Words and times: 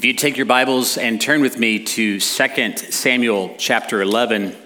If 0.00 0.06
you 0.06 0.14
take 0.14 0.38
your 0.38 0.46
Bibles 0.46 0.96
and 0.96 1.20
turn 1.20 1.42
with 1.42 1.58
me 1.58 1.84
to 1.84 2.20
2 2.20 2.76
Samuel 2.78 3.54
chapter 3.58 4.00
11, 4.00 4.56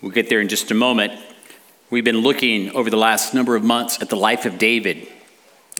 we'll 0.00 0.10
get 0.10 0.30
there 0.30 0.40
in 0.40 0.48
just 0.48 0.70
a 0.70 0.74
moment. 0.74 1.12
We've 1.90 2.02
been 2.02 2.22
looking 2.22 2.70
over 2.70 2.88
the 2.88 2.96
last 2.96 3.34
number 3.34 3.56
of 3.56 3.62
months 3.62 4.00
at 4.00 4.08
the 4.08 4.16
life 4.16 4.46
of 4.46 4.56
David, 4.56 5.06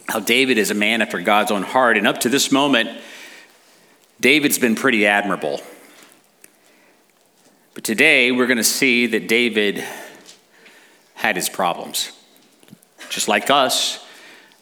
how 0.07 0.19
David 0.19 0.59
is 0.59 0.69
a 0.69 0.75
man 0.75 1.01
after 1.01 1.19
God's 1.19 1.49
own 1.49 1.63
heart. 1.63 1.97
And 1.97 2.05
up 2.05 2.19
to 2.19 2.29
this 2.29 2.51
moment, 2.51 2.91
David's 4.19 4.59
been 4.59 4.75
pretty 4.75 5.07
admirable. 5.07 5.59
But 7.73 7.83
today, 7.83 8.31
we're 8.31 8.45
going 8.45 8.57
to 8.57 8.63
see 8.63 9.07
that 9.07 9.27
David 9.27 9.83
had 11.15 11.37
his 11.37 11.49
problems. 11.49 12.11
Just 13.09 13.27
like 13.27 13.49
us, 13.49 14.05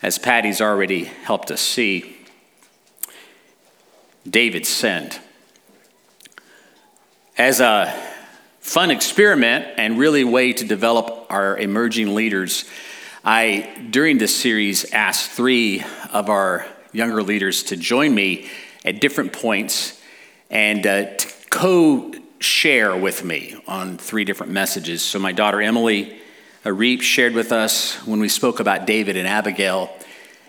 as 0.02 0.18
Patty's 0.18 0.62
already 0.62 1.04
helped 1.04 1.52
us 1.52 1.60
see. 1.60 2.20
David 4.29 4.65
sinned. 4.65 5.19
As 7.38 7.59
a 7.59 7.93
fun 8.59 8.91
experiment 8.91 9.66
and 9.77 9.98
really 9.98 10.23
way 10.23 10.53
to 10.53 10.66
develop 10.66 11.25
our 11.29 11.57
emerging 11.57 12.13
leaders, 12.13 12.65
I, 13.23 13.88
during 13.89 14.17
this 14.17 14.35
series, 14.35 14.91
asked 14.91 15.31
three 15.31 15.84
of 16.12 16.29
our 16.29 16.65
younger 16.91 17.23
leaders 17.23 17.63
to 17.63 17.77
join 17.77 18.13
me 18.13 18.49
at 18.84 18.99
different 18.99 19.34
points 19.34 19.99
and 20.49 20.85
uh, 20.85 21.15
to 21.15 21.27
co 21.49 22.13
share 22.40 22.95
with 22.95 23.23
me 23.23 23.55
on 23.67 23.98
three 23.98 24.23
different 24.23 24.51
messages. 24.51 25.01
So, 25.01 25.20
my 25.20 25.31
daughter 25.31 25.62
Emily 25.62 26.21
Reep 26.63 27.01
shared 27.01 27.34
with 27.34 27.51
us 27.51 27.95
when 28.05 28.20
we 28.20 28.29
spoke 28.29 28.59
about 28.59 28.85
David 28.85 29.17
and 29.17 29.27
Abigail. 29.27 29.91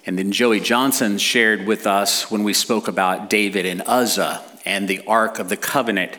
And 0.05 0.19
then 0.19 0.33
Joey 0.33 0.59
Johnson 0.59 1.17
shared 1.19 1.65
with 1.65 1.87
us 1.87 2.29
when 2.29 2.43
we 2.43 2.55
spoke 2.55 2.89
about 2.89 3.31
David 3.31 3.65
and 3.65 3.83
Uzzah 3.87 4.43
and 4.65 4.89
the 4.89 5.01
Ark 5.07 5.39
of 5.39 5.49
the 5.49 5.57
Covenant 5.57 6.19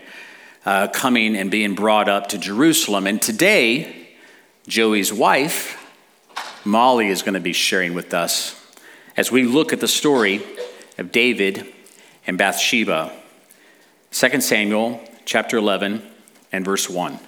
uh, 0.65 0.87
coming 0.87 1.35
and 1.35 1.51
being 1.51 1.75
brought 1.75 2.07
up 2.07 2.27
to 2.29 2.37
Jerusalem. 2.37 3.07
And 3.07 3.21
today, 3.21 4.07
Joey's 4.67 5.11
wife, 5.11 5.77
Molly, 6.63 7.09
is 7.09 7.23
going 7.23 7.33
to 7.33 7.41
be 7.41 7.51
sharing 7.51 7.93
with 7.93 8.13
us 8.13 8.57
as 9.17 9.31
we 9.31 9.43
look 9.43 9.73
at 9.73 9.81
the 9.81 9.87
story 9.89 10.41
of 10.97 11.11
David 11.11 11.67
and 12.25 12.37
Bathsheba. 12.37 13.11
2 14.11 14.41
Samuel 14.41 15.01
chapter 15.25 15.57
11 15.57 16.01
and 16.53 16.63
verse 16.63 16.89
1. 16.89 17.19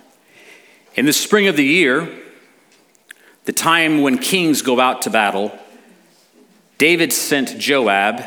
In 0.95 1.06
the 1.06 1.12
spring 1.12 1.47
of 1.47 1.58
the 1.58 1.66
year, 1.66 2.09
the 3.44 3.52
time 3.52 4.02
when 4.02 4.17
kings 4.17 4.62
go 4.62 4.80
out 4.80 5.02
to 5.02 5.09
battle, 5.09 5.52
David 6.78 7.14
sent 7.14 7.58
Joab 7.58 8.23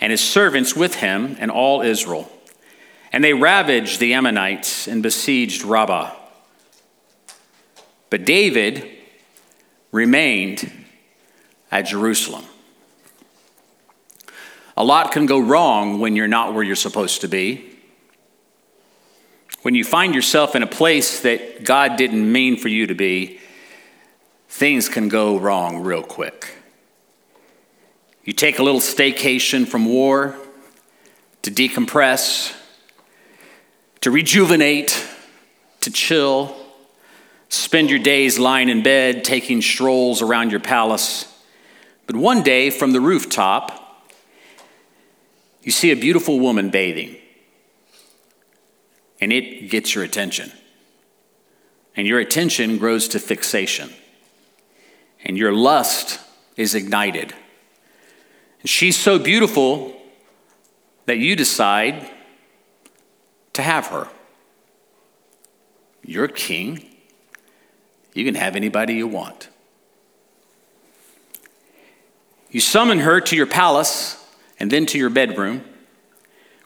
and 0.00 0.10
his 0.10 0.20
servants 0.20 0.74
with 0.74 0.96
him 0.96 1.36
and 1.38 1.50
all 1.50 1.82
Israel. 1.82 2.30
And 3.12 3.22
they 3.22 3.32
ravaged 3.32 4.00
the 4.00 4.14
Ammonites 4.14 4.86
and 4.88 5.02
besieged 5.02 5.62
Rabbah. 5.62 6.14
But 8.10 8.24
David 8.24 8.88
remained 9.92 10.70
at 11.70 11.82
Jerusalem. 11.82 12.44
A 14.76 14.84
lot 14.84 15.12
can 15.12 15.26
go 15.26 15.38
wrong 15.38 16.00
when 16.00 16.14
you're 16.16 16.28
not 16.28 16.52
where 16.52 16.62
you're 16.62 16.76
supposed 16.76 17.22
to 17.22 17.28
be. 17.28 17.72
When 19.62 19.74
you 19.74 19.82
find 19.82 20.14
yourself 20.14 20.54
in 20.54 20.62
a 20.62 20.66
place 20.66 21.20
that 21.20 21.64
God 21.64 21.96
didn't 21.96 22.30
mean 22.30 22.56
for 22.56 22.68
you 22.68 22.86
to 22.86 22.94
be, 22.94 23.40
things 24.48 24.88
can 24.88 25.08
go 25.08 25.38
wrong 25.38 25.82
real 25.82 26.02
quick. 26.02 26.54
You 28.26 28.32
take 28.32 28.58
a 28.58 28.64
little 28.64 28.80
staycation 28.80 29.68
from 29.68 29.84
war 29.84 30.34
to 31.42 31.50
decompress, 31.52 32.52
to 34.00 34.10
rejuvenate, 34.10 35.06
to 35.82 35.92
chill, 35.92 36.56
spend 37.48 37.88
your 37.88 38.00
days 38.00 38.36
lying 38.36 38.68
in 38.68 38.82
bed, 38.82 39.22
taking 39.22 39.62
strolls 39.62 40.22
around 40.22 40.50
your 40.50 40.58
palace. 40.58 41.32
But 42.08 42.16
one 42.16 42.42
day, 42.42 42.70
from 42.70 42.90
the 42.90 43.00
rooftop, 43.00 44.10
you 45.62 45.70
see 45.70 45.92
a 45.92 45.96
beautiful 45.96 46.40
woman 46.40 46.70
bathing, 46.70 47.14
and 49.20 49.32
it 49.32 49.70
gets 49.70 49.94
your 49.94 50.02
attention. 50.02 50.50
And 51.94 52.08
your 52.08 52.18
attention 52.18 52.78
grows 52.78 53.06
to 53.08 53.20
fixation, 53.20 53.92
and 55.22 55.38
your 55.38 55.52
lust 55.52 56.18
is 56.56 56.74
ignited. 56.74 57.32
She's 58.66 58.96
so 58.96 59.18
beautiful 59.18 59.96
that 61.06 61.18
you 61.18 61.36
decide 61.36 62.10
to 63.52 63.62
have 63.62 63.86
her. 63.86 64.08
You're 66.04 66.28
king. 66.28 66.84
You 68.12 68.24
can 68.24 68.34
have 68.34 68.56
anybody 68.56 68.94
you 68.94 69.06
want. 69.06 69.48
You 72.50 72.60
summon 72.60 72.98
her 73.00 73.20
to 73.20 73.36
your 73.36 73.46
palace 73.46 74.22
and 74.58 74.70
then 74.70 74.84
to 74.86 74.98
your 74.98 75.10
bedroom, 75.10 75.62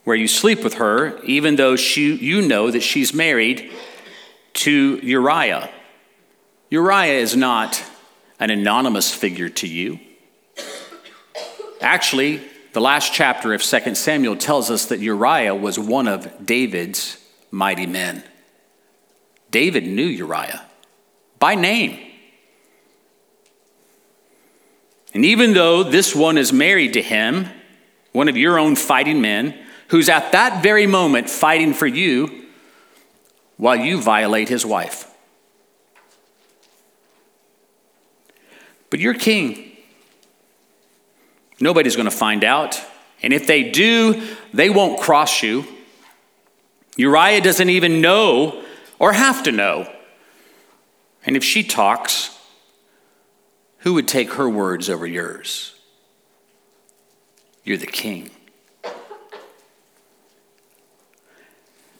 where 0.04 0.16
you 0.16 0.28
sleep 0.28 0.64
with 0.64 0.74
her, 0.74 1.20
even 1.24 1.56
though 1.56 1.76
she, 1.76 2.14
you 2.14 2.40
know 2.40 2.70
that 2.70 2.82
she's 2.82 3.12
married 3.12 3.70
to 4.54 5.00
Uriah. 5.02 5.68
Uriah 6.70 7.20
is 7.20 7.36
not 7.36 7.84
an 8.38 8.48
anonymous 8.48 9.12
figure 9.12 9.50
to 9.50 9.66
you. 9.66 10.00
Actually, 11.80 12.42
the 12.72 12.80
last 12.80 13.12
chapter 13.12 13.54
of 13.54 13.62
2 13.62 13.94
Samuel 13.94 14.36
tells 14.36 14.70
us 14.70 14.86
that 14.86 15.00
Uriah 15.00 15.54
was 15.54 15.78
one 15.78 16.06
of 16.06 16.44
David's 16.44 17.16
mighty 17.50 17.86
men. 17.86 18.22
David 19.50 19.86
knew 19.86 20.04
Uriah 20.04 20.64
by 21.38 21.54
name. 21.54 21.98
And 25.12 25.24
even 25.24 25.54
though 25.54 25.82
this 25.82 26.14
one 26.14 26.38
is 26.38 26.52
married 26.52 26.92
to 26.92 27.02
him, 27.02 27.48
one 28.12 28.28
of 28.28 28.36
your 28.36 28.58
own 28.58 28.76
fighting 28.76 29.20
men, 29.20 29.58
who's 29.88 30.08
at 30.08 30.32
that 30.32 30.62
very 30.62 30.86
moment 30.86 31.28
fighting 31.28 31.74
for 31.74 31.86
you 31.86 32.46
while 33.56 33.76
you 33.76 34.00
violate 34.00 34.48
his 34.48 34.64
wife. 34.64 35.10
But 38.88 39.00
you're 39.00 39.14
king. 39.14 39.69
Nobody's 41.60 41.96
going 41.96 42.08
to 42.08 42.16
find 42.16 42.42
out. 42.42 42.80
And 43.22 43.32
if 43.32 43.46
they 43.46 43.70
do, 43.70 44.26
they 44.52 44.70
won't 44.70 45.00
cross 45.00 45.42
you. 45.42 45.64
Uriah 46.96 47.40
doesn't 47.40 47.68
even 47.68 48.00
know 48.00 48.64
or 48.98 49.12
have 49.12 49.42
to 49.44 49.52
know. 49.52 49.90
And 51.24 51.36
if 51.36 51.44
she 51.44 51.62
talks, 51.62 52.38
who 53.78 53.94
would 53.94 54.08
take 54.08 54.32
her 54.34 54.48
words 54.48 54.88
over 54.88 55.06
yours? 55.06 55.74
You're 57.64 57.76
the 57.76 57.86
king. 57.86 58.30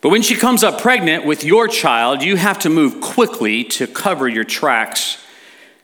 But 0.00 0.09
when 0.09 0.22
she 0.22 0.34
comes 0.34 0.65
up 0.65 0.81
pregnant 0.81 1.26
with 1.26 1.44
your 1.44 1.69
child, 1.69 2.22
you 2.22 2.37
have 2.37 2.59
to 2.60 2.70
move 2.70 3.03
quickly 3.03 3.65
to 3.65 3.87
cover 3.87 4.26
your 4.26 4.44
tracks. 4.44 5.19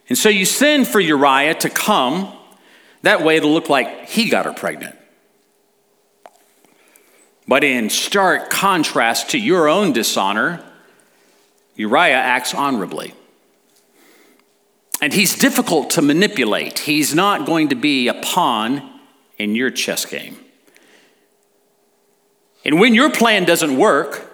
And 0.08 0.16
so 0.16 0.30
you 0.30 0.46
send 0.46 0.88
for 0.88 1.00
Uriah 1.00 1.54
to 1.56 1.68
come 1.68 2.35
that 3.06 3.22
way 3.22 3.36
it'll 3.36 3.52
look 3.52 3.68
like 3.68 4.08
he 4.08 4.28
got 4.28 4.44
her 4.46 4.52
pregnant. 4.52 4.96
But 7.48 7.62
in 7.62 7.90
stark 7.90 8.50
contrast 8.50 9.30
to 9.30 9.38
your 9.38 9.68
own 9.68 9.92
dishonor, 9.92 10.64
Uriah 11.76 12.16
acts 12.16 12.54
honorably. 12.54 13.14
And 15.00 15.12
he's 15.12 15.38
difficult 15.38 15.90
to 15.90 16.02
manipulate. 16.02 16.80
He's 16.80 17.14
not 17.14 17.46
going 17.46 17.68
to 17.68 17.74
be 17.74 18.08
a 18.08 18.14
pawn 18.14 19.00
in 19.38 19.54
your 19.54 19.70
chess 19.70 20.06
game. 20.06 20.38
And 22.64 22.80
when 22.80 22.94
your 22.94 23.10
plan 23.10 23.44
doesn't 23.44 23.76
work, 23.76 24.32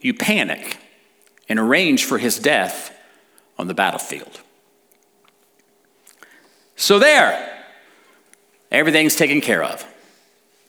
you 0.00 0.14
panic 0.14 0.78
and 1.48 1.58
arrange 1.58 2.04
for 2.04 2.18
his 2.18 2.38
death 2.38 2.96
on 3.58 3.68
the 3.68 3.74
battlefield. 3.74 4.40
So, 6.76 6.98
there, 6.98 7.57
Everything's 8.70 9.16
taken 9.16 9.40
care 9.40 9.62
of, 9.62 9.86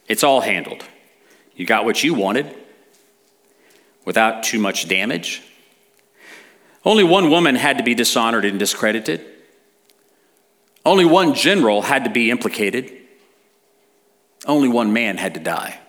it's 0.07 0.24
all 0.24 0.42
handled. 0.42 0.84
You 1.56 1.66
got 1.66 1.84
what 1.84 2.04
you 2.04 2.13
wanted 2.13 2.56
without 4.06 4.44
too 4.44 4.60
much 4.60 4.88
damage. 4.88 5.44
Only 6.86 7.04
one 7.04 7.30
woman 7.30 7.56
had 7.56 7.78
to 7.78 7.84
be 7.84 7.94
dishonored 7.94 8.46
and 8.46 8.57
discredited. 8.57 9.25
Only 10.86 11.04
one 11.04 11.34
general 11.34 11.81
had 11.81 12.06
to 12.06 12.10
be 12.10 12.31
implicated. 12.31 12.96
Only 14.46 14.69
one 14.69 14.94
man 14.94 15.18
had 15.18 15.34
to 15.34 15.40
die. 15.40 15.80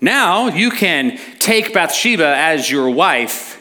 Now 0.00 0.48
you 0.48 0.70
can 0.70 1.18
take 1.38 1.72
Bathsheba 1.72 2.34
as 2.36 2.70
your 2.70 2.90
wife 2.90 3.59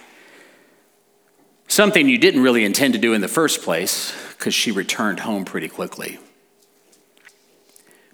Something 1.69 2.09
you 2.09 2.17
didn't 2.17 2.41
really 2.41 2.65
intend 2.65 2.95
to 2.95 2.99
do 2.99 3.13
in 3.13 3.21
the 3.21 3.27
first 3.27 3.61
place, 3.61 4.13
because 4.31 4.53
she 4.55 4.71
returned 4.71 5.21
home 5.21 5.45
pretty 5.45 5.69
quickly. 5.69 6.19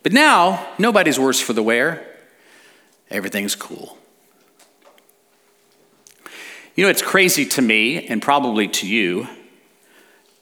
But 0.03 0.11
now, 0.11 0.67
nobody's 0.77 1.17
worse 1.17 1.39
for 1.39 1.53
the 1.53 1.63
wear. 1.63 2.05
Everything's 3.09 3.55
cool. 3.55 3.97
You 6.75 6.83
know, 6.83 6.89
it's 6.89 7.01
crazy 7.01 7.45
to 7.45 7.61
me, 7.61 8.05
and 8.05 8.21
probably 8.21 8.67
to 8.67 8.87
you, 8.87 9.27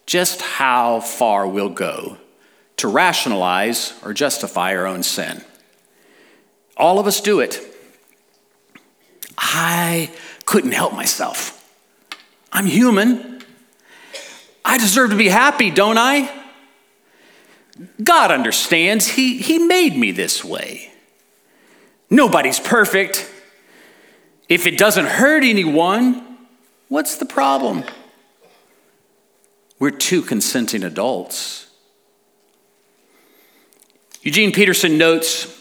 just 0.07 0.41
how 0.41 0.99
far 0.99 1.47
we'll 1.47 1.69
go 1.69 2.17
to 2.77 2.87
rationalize 2.87 3.93
or 4.03 4.13
justify 4.13 4.75
our 4.75 4.87
own 4.87 5.03
sin. 5.03 5.43
All 6.75 6.99
of 6.99 7.05
us 7.05 7.21
do 7.21 7.39
it. 7.39 7.61
I 9.37 10.11
couldn't 10.45 10.71
help 10.71 10.93
myself. 10.93 11.62
I'm 12.53 12.67
human. 12.67 13.41
I 14.63 14.77
deserve 14.77 15.09
to 15.09 15.15
be 15.15 15.27
happy, 15.27 15.71
don't 15.71 15.97
I? 15.97 16.31
God 18.01 18.31
understands. 18.31 19.07
He, 19.07 19.39
he 19.39 19.57
made 19.57 19.97
me 19.97 20.11
this 20.11 20.45
way. 20.45 20.91
Nobody's 22.09 22.59
perfect. 22.59 23.29
If 24.47 24.67
it 24.67 24.77
doesn't 24.77 25.07
hurt 25.07 25.43
anyone, 25.43 26.37
what's 26.87 27.17
the 27.17 27.25
problem? 27.25 27.83
We're 29.79 29.89
two 29.89 30.21
consenting 30.21 30.83
adults. 30.83 31.67
Eugene 34.21 34.51
Peterson 34.51 34.99
notes 34.99 35.59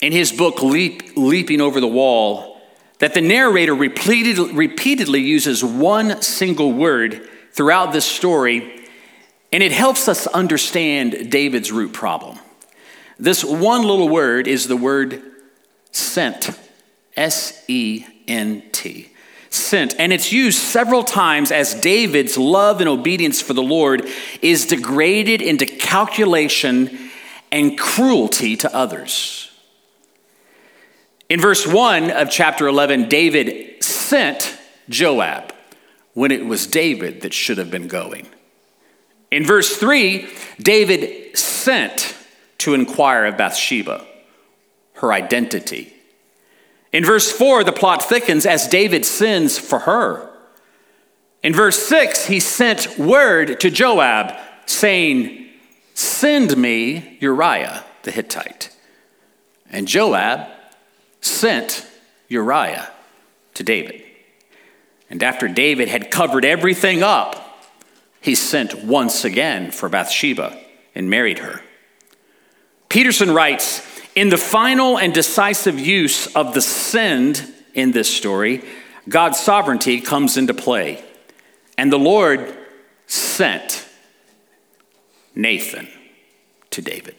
in 0.00 0.12
his 0.12 0.32
book, 0.32 0.62
Leap, 0.62 1.16
Leaping 1.16 1.60
Over 1.60 1.80
the 1.80 1.86
Wall, 1.86 2.57
that 2.98 3.14
the 3.14 3.20
narrator 3.20 3.74
repeated, 3.74 4.38
repeatedly 4.54 5.20
uses 5.20 5.64
one 5.64 6.20
single 6.22 6.72
word 6.72 7.28
throughout 7.52 7.92
this 7.92 8.04
story, 8.04 8.86
and 9.52 9.62
it 9.62 9.72
helps 9.72 10.08
us 10.08 10.26
understand 10.28 11.30
David's 11.30 11.72
root 11.72 11.92
problem. 11.92 12.38
This 13.18 13.44
one 13.44 13.82
little 13.82 14.08
word 14.08 14.46
is 14.46 14.68
the 14.68 14.76
word 14.76 15.22
sent, 15.90 16.50
S 17.16 17.64
E 17.68 18.04
N 18.26 18.62
T. 18.72 19.10
Sent. 19.50 19.98
And 19.98 20.12
it's 20.12 20.30
used 20.30 20.58
several 20.58 21.02
times 21.02 21.50
as 21.50 21.74
David's 21.74 22.36
love 22.36 22.80
and 22.80 22.88
obedience 22.88 23.40
for 23.40 23.54
the 23.54 23.62
Lord 23.62 24.06
is 24.42 24.66
degraded 24.66 25.40
into 25.40 25.64
calculation 25.64 27.10
and 27.50 27.78
cruelty 27.78 28.56
to 28.58 28.74
others. 28.74 29.47
In 31.28 31.40
verse 31.40 31.66
1 31.66 32.10
of 32.10 32.30
chapter 32.30 32.66
11, 32.66 33.08
David 33.08 33.82
sent 33.84 34.58
Joab 34.88 35.52
when 36.14 36.30
it 36.30 36.46
was 36.46 36.66
David 36.66 37.20
that 37.20 37.34
should 37.34 37.58
have 37.58 37.70
been 37.70 37.86
going. 37.86 38.26
In 39.30 39.44
verse 39.44 39.76
3, 39.76 40.26
David 40.58 41.36
sent 41.36 42.16
to 42.58 42.72
inquire 42.72 43.26
of 43.26 43.36
Bathsheba, 43.36 44.06
her 44.94 45.12
identity. 45.12 45.92
In 46.92 47.04
verse 47.04 47.30
4, 47.30 47.62
the 47.62 47.72
plot 47.72 48.02
thickens 48.02 48.46
as 48.46 48.66
David 48.66 49.04
sins 49.04 49.58
for 49.58 49.80
her. 49.80 50.30
In 51.42 51.52
verse 51.52 51.78
6, 51.86 52.26
he 52.26 52.40
sent 52.40 52.98
word 52.98 53.60
to 53.60 53.70
Joab 53.70 54.34
saying, 54.64 55.46
Send 55.92 56.56
me 56.56 57.18
Uriah 57.20 57.84
the 58.02 58.10
Hittite. 58.10 58.74
And 59.70 59.86
Joab 59.86 60.48
sent 61.20 61.86
Uriah 62.28 62.90
to 63.54 63.62
David. 63.62 64.02
And 65.10 65.22
after 65.22 65.48
David 65.48 65.88
had 65.88 66.10
covered 66.10 66.44
everything 66.44 67.02
up, 67.02 67.64
he 68.20 68.34
sent 68.34 68.84
once 68.84 69.24
again 69.24 69.70
for 69.70 69.88
Bathsheba 69.88 70.58
and 70.94 71.08
married 71.08 71.38
her. 71.38 71.62
Peterson 72.88 73.32
writes 73.32 73.86
In 74.14 74.28
the 74.28 74.36
final 74.36 74.98
and 74.98 75.14
decisive 75.14 75.78
use 75.78 76.34
of 76.34 76.54
the 76.54 76.60
send 76.60 77.52
in 77.74 77.92
this 77.92 78.14
story, 78.14 78.64
God's 79.08 79.38
sovereignty 79.38 80.00
comes 80.00 80.36
into 80.36 80.54
play. 80.54 81.02
And 81.76 81.92
the 81.92 81.98
Lord 81.98 82.56
sent 83.06 83.86
Nathan 85.34 85.88
to 86.70 86.82
David. 86.82 87.14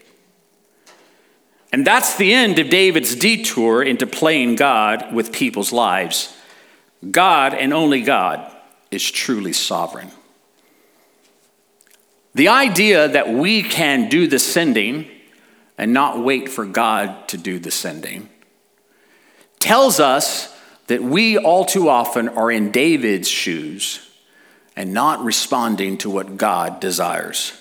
And 1.71 1.85
that's 1.85 2.15
the 2.17 2.33
end 2.33 2.57
of 2.59 2.69
David's 2.69 3.15
detour 3.15 3.83
into 3.83 4.07
playing 4.07 4.55
God 4.55 5.13
with 5.13 5.31
people's 5.31 5.71
lives. 5.71 6.35
God 7.09 7.53
and 7.53 7.73
only 7.73 8.01
God 8.01 8.51
is 8.91 9.09
truly 9.09 9.53
sovereign. 9.53 10.09
The 12.33 12.47
idea 12.47 13.07
that 13.07 13.29
we 13.29 13.63
can 13.63 14.09
do 14.09 14.27
the 14.27 14.39
sending 14.39 15.09
and 15.77 15.93
not 15.93 16.23
wait 16.23 16.49
for 16.49 16.65
God 16.65 17.27
to 17.29 17.37
do 17.37 17.59
the 17.59 17.71
sending 17.71 18.29
tells 19.59 19.99
us 19.99 20.55
that 20.87 21.03
we 21.03 21.37
all 21.37 21.65
too 21.65 21.89
often 21.89 22.29
are 22.29 22.51
in 22.51 22.71
David's 22.71 23.27
shoes 23.27 24.09
and 24.75 24.93
not 24.93 25.23
responding 25.23 25.97
to 25.99 26.09
what 26.09 26.37
God 26.37 26.79
desires. 26.79 27.53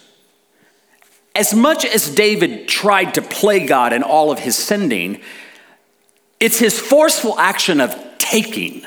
As 1.38 1.54
much 1.54 1.84
as 1.84 2.12
David 2.12 2.66
tried 2.66 3.14
to 3.14 3.22
play 3.22 3.64
God 3.64 3.92
in 3.92 4.02
all 4.02 4.32
of 4.32 4.40
his 4.40 4.56
sending, 4.56 5.20
it's 6.40 6.58
his 6.58 6.80
forceful 6.80 7.38
action 7.38 7.80
of 7.80 7.94
taking 8.18 8.84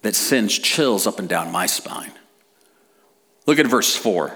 that 0.00 0.14
sends 0.14 0.58
chills 0.58 1.06
up 1.06 1.18
and 1.18 1.28
down 1.28 1.52
my 1.52 1.66
spine. 1.66 2.12
Look 3.44 3.58
at 3.58 3.66
verse 3.66 3.94
4. 3.94 4.34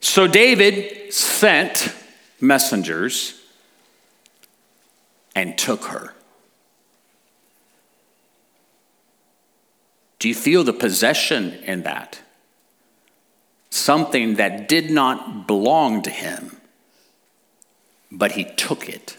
So 0.00 0.26
David 0.26 1.14
sent 1.14 1.94
messengers 2.40 3.40
and 5.36 5.56
took 5.56 5.84
her. 5.84 6.14
Do 10.18 10.28
you 10.28 10.34
feel 10.34 10.64
the 10.64 10.72
possession 10.72 11.52
in 11.62 11.84
that? 11.84 12.21
Something 13.72 14.34
that 14.34 14.68
did 14.68 14.90
not 14.90 15.46
belong 15.46 16.02
to 16.02 16.10
him, 16.10 16.60
but 18.10 18.32
he 18.32 18.44
took 18.44 18.88
it. 18.88 19.16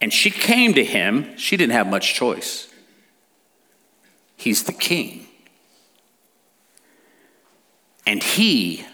And 0.00 0.12
she 0.12 0.30
came 0.30 0.74
to 0.74 0.84
him, 0.84 1.36
she 1.36 1.56
didn't 1.56 1.72
have 1.72 1.88
much 1.88 2.14
choice. 2.14 2.68
He's 4.36 4.62
the 4.62 4.72
king. 4.72 5.26
And 8.06 8.22
he 8.22 8.84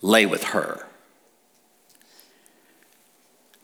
lay 0.00 0.26
with 0.26 0.44
her. 0.44 0.86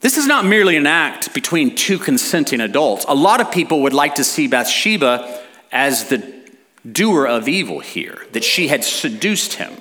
This 0.01 0.17
is 0.17 0.27
not 0.27 0.43
merely 0.43 0.75
an 0.75 0.87
act 0.87 1.33
between 1.33 1.75
two 1.75 1.97
consenting 1.97 2.59
adults. 2.59 3.05
A 3.07 3.15
lot 3.15 3.39
of 3.39 3.49
people 3.49 3.83
would 3.83 3.93
like 3.93 4.15
to 4.15 4.25
see 4.25 4.47
Bathsheba 4.47 5.41
as 5.71 6.09
the 6.09 6.42
doer 6.89 7.25
of 7.25 7.47
evil 7.47 7.79
here, 7.79 8.25
that 8.31 8.43
she 8.43 8.67
had 8.67 8.83
seduced 8.83 9.53
him. 9.53 9.73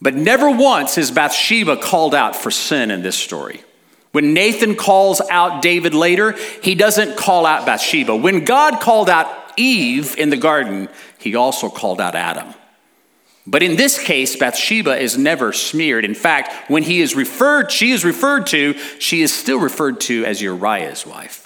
But 0.00 0.14
never 0.14 0.50
once 0.50 0.98
is 0.98 1.10
Bathsheba 1.10 1.76
called 1.76 2.14
out 2.14 2.36
for 2.36 2.50
sin 2.50 2.90
in 2.90 3.02
this 3.02 3.16
story. 3.16 3.62
When 4.12 4.34
Nathan 4.34 4.76
calls 4.76 5.20
out 5.30 5.62
David 5.62 5.94
later, 5.94 6.32
he 6.62 6.74
doesn't 6.74 7.16
call 7.16 7.46
out 7.46 7.66
Bathsheba. 7.66 8.16
When 8.16 8.44
God 8.44 8.80
called 8.80 9.10
out 9.10 9.52
Eve 9.56 10.16
in 10.16 10.30
the 10.30 10.36
garden, 10.36 10.88
he 11.18 11.34
also 11.34 11.68
called 11.68 12.00
out 12.00 12.14
Adam. 12.14 12.54
But 13.46 13.62
in 13.62 13.76
this 13.76 13.98
case, 14.02 14.34
Bathsheba 14.34 14.96
is 14.98 15.16
never 15.16 15.52
smeared. 15.52 16.04
In 16.04 16.14
fact, 16.14 16.68
when 16.68 16.82
he 16.82 17.00
is 17.00 17.14
referred, 17.14 17.70
she 17.70 17.92
is 17.92 18.04
referred 18.04 18.46
to, 18.48 18.74
she 18.98 19.22
is 19.22 19.32
still 19.32 19.60
referred 19.60 20.00
to 20.02 20.24
as 20.24 20.42
Uriah's 20.42 21.06
wife. 21.06 21.45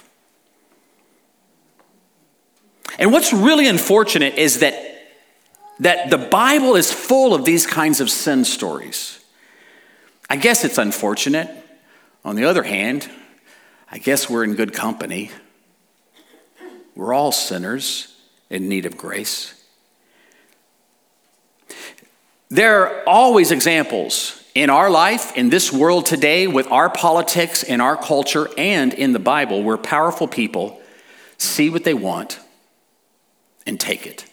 And 2.99 3.11
what's 3.11 3.33
really 3.33 3.67
unfortunate 3.67 4.35
is 4.35 4.59
that, 4.59 4.73
that 5.79 6.09
the 6.09 6.17
Bible 6.17 6.75
is 6.75 6.91
full 6.91 7.33
of 7.33 7.45
these 7.45 7.65
kinds 7.65 8.01
of 8.01 8.09
sin 8.09 8.45
stories. 8.45 9.23
I 10.29 10.35
guess 10.35 10.63
it's 10.63 10.77
unfortunate. 10.77 11.49
On 12.23 12.35
the 12.35 12.45
other 12.45 12.63
hand, 12.63 13.09
I 13.91 13.97
guess 13.97 14.29
we're 14.29 14.43
in 14.43 14.55
good 14.55 14.73
company. 14.73 15.31
We're 16.95 17.13
all 17.13 17.31
sinners 17.31 18.15
in 18.49 18.69
need 18.69 18.85
of 18.85 18.97
grace. 18.97 19.53
There 22.49 22.85
are 22.85 23.03
always 23.07 23.51
examples 23.51 24.43
in 24.53 24.69
our 24.69 24.89
life, 24.89 25.35
in 25.37 25.49
this 25.49 25.71
world 25.71 26.05
today, 26.05 26.47
with 26.47 26.69
our 26.69 26.89
politics, 26.89 27.63
in 27.63 27.79
our 27.79 27.95
culture, 27.95 28.49
and 28.57 28.93
in 28.93 29.13
the 29.13 29.19
Bible, 29.19 29.63
where 29.63 29.77
powerful 29.77 30.27
people 30.27 30.81
see 31.37 31.69
what 31.69 31.85
they 31.85 31.93
want 31.93 32.39
and 33.65 33.79
take 33.79 34.05
it. 34.05 34.25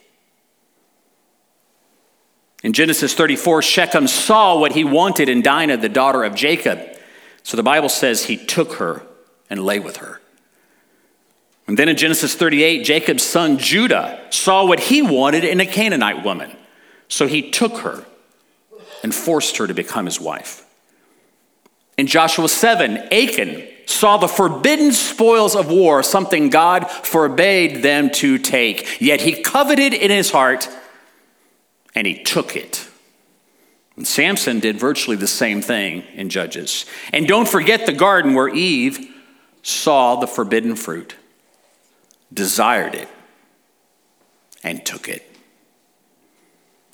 In 2.63 2.73
Genesis 2.73 3.15
34, 3.15 3.63
Shechem 3.63 4.09
saw 4.09 4.59
what 4.59 4.73
he 4.73 4.85
wanted 4.85 5.29
in 5.29 5.43
Dinah, 5.43 5.77
the 5.77 5.89
daughter 5.89 6.25
of 6.25 6.35
Jacob. 6.35 6.81
So 7.45 7.57
the 7.57 7.63
Bible 7.63 7.89
says 7.89 8.25
he 8.25 8.37
took 8.37 8.75
her 8.75 9.03
and 9.49 9.63
lay 9.63 9.79
with 9.79 9.99
her. 9.99 10.21
And 11.67 11.79
then 11.79 11.89
in 11.89 11.97
Genesis 11.97 12.35
38, 12.35 12.85
Jacob's 12.85 13.23
son 13.23 13.59
Judah 13.59 14.21
saw 14.31 14.67
what 14.67 14.81
he 14.81 15.03
wanted 15.03 15.45
in 15.45 15.61
a 15.61 15.67
Canaanite 15.67 16.25
woman. 16.25 16.57
So 17.09 17.27
he 17.27 17.51
took 17.51 17.79
her 17.79 18.05
and 19.03 19.15
forced 19.15 19.59
her 19.59 19.67
to 19.67 19.75
become 19.75 20.07
his 20.07 20.21
wife. 20.21 20.65
In 21.97 22.07
Joshua 22.07 22.49
7, 22.49 22.97
Achan 23.13 23.69
saw 23.89 24.19
the 24.19 24.29
forbidden 24.29 24.93
spoils 24.93 25.57
of 25.57 25.71
war, 25.71 26.03
something 26.03 26.51
God 26.51 26.91
forbade 26.91 27.83
them 27.83 28.11
to 28.11 28.37
take. 28.37 29.01
Yet 29.01 29.23
he 29.23 29.43
coveted 29.43 29.95
in 29.95 30.11
his 30.11 30.31
heart 30.31 30.69
and 31.95 32.07
he 32.07 32.23
took 32.23 32.55
it. 32.55 32.87
And 33.97 34.07
Samson 34.07 34.61
did 34.61 34.79
virtually 34.79 35.17
the 35.17 35.27
same 35.27 35.63
thing 35.63 36.03
in 36.13 36.29
Judges. 36.29 36.85
And 37.15 37.27
don't 37.27 37.49
forget 37.49 37.87
the 37.87 37.95
garden 37.95 38.35
where 38.35 38.49
Eve 38.49 39.11
saw 39.63 40.17
the 40.17 40.27
forbidden 40.27 40.77
fruit, 40.77 41.17
desired 42.33 42.95
it, 42.95 43.09
and 44.63 44.85
took 44.85 45.09
it. 45.09 45.25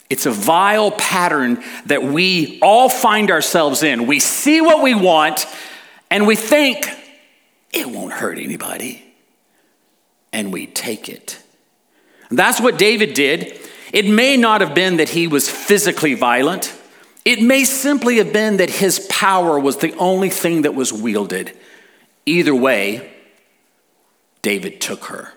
It's 0.08 0.26
a 0.26 0.30
vile 0.30 0.92
pattern 0.92 1.62
that 1.86 2.04
we 2.04 2.60
all 2.60 2.88
find 2.88 3.32
ourselves 3.32 3.82
in. 3.82 4.06
We 4.06 4.20
see 4.20 4.60
what 4.60 4.80
we 4.82 4.94
want 4.94 5.46
and 6.10 6.26
we 6.26 6.36
think 6.36 6.88
it 7.72 7.88
won't 7.88 8.12
hurt 8.12 8.38
anybody. 8.38 9.02
And 10.32 10.52
we 10.52 10.66
take 10.66 11.08
it. 11.08 11.40
That's 12.30 12.60
what 12.60 12.78
David 12.78 13.14
did. 13.14 13.58
It 13.92 14.06
may 14.08 14.36
not 14.36 14.60
have 14.60 14.74
been 14.74 14.96
that 14.96 15.10
he 15.10 15.28
was 15.28 15.48
physically 15.48 16.14
violent, 16.14 16.72
it 17.24 17.40
may 17.40 17.64
simply 17.64 18.18
have 18.18 18.32
been 18.32 18.58
that 18.58 18.68
his 18.68 19.06
power 19.08 19.58
was 19.58 19.78
the 19.78 19.94
only 19.96 20.28
thing 20.28 20.62
that 20.62 20.74
was 20.74 20.92
wielded. 20.92 21.56
Either 22.26 22.54
way, 22.54 23.10
David 24.42 24.80
took 24.80 25.04
her. 25.06 25.32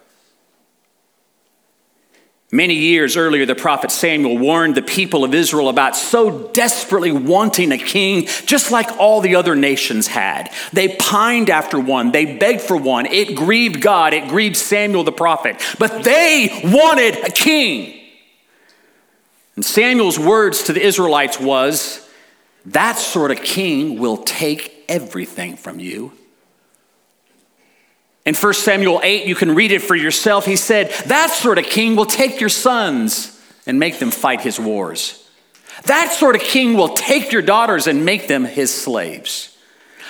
Many 2.50 2.76
years 2.76 3.18
earlier, 3.18 3.46
the 3.46 3.56
prophet 3.56 3.92
Samuel 3.92 4.38
warned 4.38 4.76
the 4.76 4.82
people 4.82 5.26
of 5.26 5.34
Israel 5.34 5.68
about 5.68 5.98
so 5.98 6.48
desperately 6.54 7.12
wanting 7.12 7.74
a 7.74 7.78
king, 7.78 8.28
just 8.46 8.72
like 8.72 8.90
all 8.98 9.20
the 9.20 9.36
other 9.36 9.54
nations 9.54 10.08
had. 10.08 10.50
They 10.72 10.96
pined 10.96 11.50
after 11.50 11.78
one, 11.78 12.14
they 12.14 12.38
begged 12.38 12.62
for 12.62 12.78
one. 12.78 13.06
It 13.06 13.36
grieved 13.36 13.82
God, 13.82 14.14
it 14.14 14.30
grieved 14.30 14.56
Samuel 14.56 15.04
the 15.04 15.12
prophet, 15.12 15.62
but 15.78 16.06
they 16.06 16.62
wanted 16.64 17.18
a 17.26 17.32
king. 17.32 18.00
And 19.58 19.66
Samuel's 19.66 20.18
words 20.18 20.64
to 20.64 20.74
the 20.74 20.82
Israelites 20.82 21.42
was, 21.42 22.08
That 22.68 22.98
sort 22.98 23.32
of 23.32 23.42
king 23.42 24.00
will 24.00 24.18
take 24.18 24.86
everything 24.88 25.58
from 25.58 25.82
you 25.82 26.14
in 28.28 28.36
1 28.36 28.54
Samuel 28.56 29.00
8, 29.04 29.26
you 29.26 29.36
can 29.36 29.56
read 29.56 29.72
it 29.72 29.82
for 29.82 29.96
yourself. 29.96 30.46
He 30.46 30.58
said, 30.58 30.90
That 31.06 31.32
sort 31.32 31.58
of 31.58 31.64
king 31.64 31.96
will 31.96 32.06
take 32.06 32.42
your 32.42 32.50
sons 32.50 33.42
and 33.66 33.80
make 33.80 34.00
them 34.00 34.12
fight 34.12 34.42
his 34.42 34.60
wars. 34.60 35.26
That 35.86 36.12
sort 36.12 36.36
of 36.36 36.42
king 36.42 36.76
will 36.76 36.90
take 36.90 37.32
your 37.32 37.42
daughters 37.42 37.88
and 37.88 38.04
make 38.04 38.28
them 38.28 38.44
his 38.44 38.74
slaves. 38.74 39.58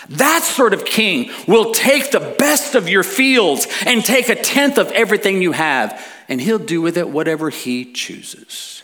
That 0.09 0.43
sort 0.43 0.73
of 0.73 0.83
king 0.83 1.29
will 1.47 1.73
take 1.73 2.09
the 2.09 2.35
best 2.39 2.73
of 2.73 2.89
your 2.89 3.03
fields 3.03 3.67
and 3.85 4.03
take 4.03 4.29
a 4.29 4.35
tenth 4.35 4.79
of 4.79 4.91
everything 4.93 5.43
you 5.43 5.51
have, 5.51 6.03
and 6.27 6.41
he'll 6.41 6.57
do 6.57 6.81
with 6.81 6.97
it 6.97 7.07
whatever 7.07 7.51
he 7.51 7.93
chooses. 7.93 8.81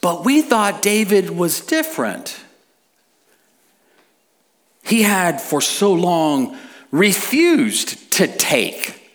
But 0.00 0.24
we 0.24 0.40
thought 0.40 0.80
David 0.80 1.28
was 1.28 1.60
different. 1.60 2.40
He 4.82 5.02
had 5.02 5.42
for 5.42 5.60
so 5.60 5.92
long 5.92 6.56
refused 6.96 8.12
to 8.14 8.26
take. 8.26 9.10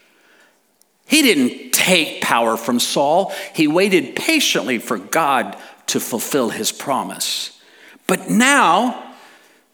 He 1.07 1.21
didn't 1.21 1.73
take 1.73 2.21
power 2.21 2.55
from 2.55 2.79
Saul, 2.79 3.33
he 3.53 3.67
waited 3.67 4.15
patiently 4.15 4.77
for 4.77 4.97
God 4.97 5.57
to 5.87 5.99
fulfill 5.99 6.49
his 6.49 6.71
promise. 6.71 7.59
But 8.07 8.29
now, 8.29 9.13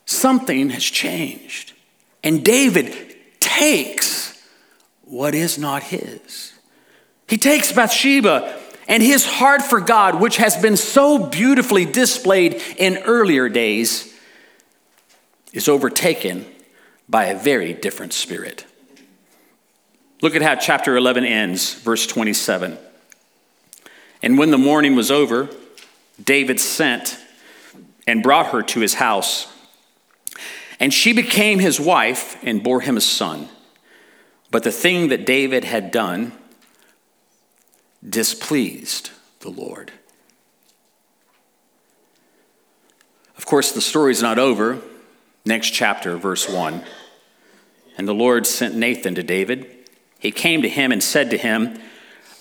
something 0.05 0.69
has 0.69 0.83
changed. 0.83 1.73
And 2.23 2.43
David 2.43 3.15
takes 3.39 4.41
what 5.03 5.35
is 5.35 5.57
not 5.57 5.83
his. 5.83 6.53
He 7.27 7.37
takes 7.37 7.71
Bathsheba 7.71 8.59
and 8.87 9.03
his 9.03 9.25
heart 9.25 9.61
for 9.61 9.81
God, 9.81 10.19
which 10.19 10.37
has 10.37 10.55
been 10.55 10.77
so 10.77 11.19
beautifully 11.19 11.85
displayed 11.85 12.61
in 12.77 12.97
earlier 12.99 13.49
days, 13.49 14.13
is 15.53 15.67
overtaken 15.67 16.45
by 17.09 17.25
a 17.25 17.37
very 17.37 17.73
different 17.73 18.13
spirit. 18.13 18.65
Look 20.21 20.35
at 20.35 20.41
how 20.41 20.55
chapter 20.55 20.97
11 20.97 21.25
ends, 21.25 21.73
verse 21.75 22.07
27. 22.07 22.77
And 24.23 24.37
when 24.37 24.51
the 24.51 24.57
morning 24.57 24.95
was 24.95 25.11
over, 25.11 25.49
David 26.23 26.59
sent 26.59 27.17
and 28.07 28.23
brought 28.23 28.47
her 28.47 28.63
to 28.63 28.79
his 28.79 28.95
house. 28.95 29.47
And 30.79 30.93
she 30.93 31.13
became 31.13 31.59
his 31.59 31.79
wife 31.79 32.37
and 32.43 32.63
bore 32.63 32.81
him 32.81 32.97
a 32.97 33.01
son. 33.01 33.49
But 34.49 34.63
the 34.63 34.71
thing 34.71 35.09
that 35.09 35.25
David 35.25 35.63
had 35.63 35.91
done 35.91 36.31
displeased 38.07 39.11
the 39.41 39.49
Lord. 39.49 39.91
Of 43.37 43.45
course, 43.45 43.71
the 43.71 43.81
story's 43.81 44.21
not 44.21 44.39
over. 44.39 44.81
Next 45.47 45.69
chapter, 45.69 46.17
verse 46.17 46.49
1. 46.49 46.83
And 47.97 48.05
the 48.05 48.13
Lord 48.13 48.45
sent 48.45 48.75
Nathan 48.75 49.15
to 49.15 49.23
David. 49.23 49.65
He 50.19 50.29
came 50.29 50.61
to 50.61 50.67
him 50.67 50.91
and 50.91 51.01
said 51.01 51.29
to 51.29 51.37
him, 51.37 51.79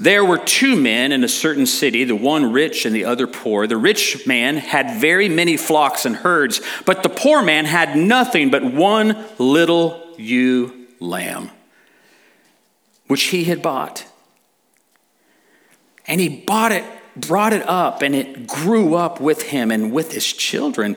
There 0.00 0.24
were 0.24 0.38
two 0.38 0.74
men 0.74 1.12
in 1.12 1.22
a 1.22 1.28
certain 1.28 1.66
city, 1.66 2.02
the 2.02 2.16
one 2.16 2.50
rich 2.50 2.84
and 2.84 2.92
the 2.92 3.04
other 3.04 3.28
poor. 3.28 3.68
The 3.68 3.76
rich 3.76 4.26
man 4.26 4.56
had 4.56 5.00
very 5.00 5.28
many 5.28 5.56
flocks 5.56 6.04
and 6.04 6.16
herds, 6.16 6.60
but 6.84 7.04
the 7.04 7.08
poor 7.08 7.42
man 7.42 7.64
had 7.64 7.96
nothing 7.96 8.50
but 8.50 8.64
one 8.64 9.24
little 9.38 10.04
ewe 10.18 10.88
lamb, 10.98 11.52
which 13.06 13.22
he 13.24 13.44
had 13.44 13.62
bought. 13.62 14.04
And 16.08 16.20
he 16.20 16.28
bought 16.28 16.72
it, 16.72 16.84
brought 17.14 17.52
it 17.52 17.62
up, 17.68 18.02
and 18.02 18.16
it 18.16 18.48
grew 18.48 18.96
up 18.96 19.20
with 19.20 19.42
him 19.42 19.70
and 19.70 19.92
with 19.92 20.10
his 20.10 20.26
children. 20.26 20.96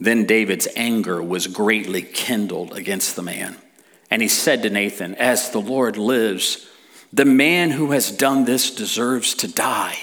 Then 0.00 0.26
David's 0.26 0.68
anger 0.76 1.22
was 1.22 1.46
greatly 1.46 2.02
kindled 2.02 2.76
against 2.76 3.16
the 3.16 3.22
man. 3.22 3.56
And 4.10 4.22
he 4.22 4.28
said 4.28 4.62
to 4.62 4.70
Nathan, 4.70 5.14
As 5.16 5.50
the 5.50 5.60
Lord 5.60 5.96
lives, 5.96 6.66
the 7.12 7.24
man 7.24 7.70
who 7.70 7.90
has 7.90 8.10
done 8.10 8.44
this 8.44 8.70
deserves 8.70 9.34
to 9.36 9.48
die. 9.48 9.98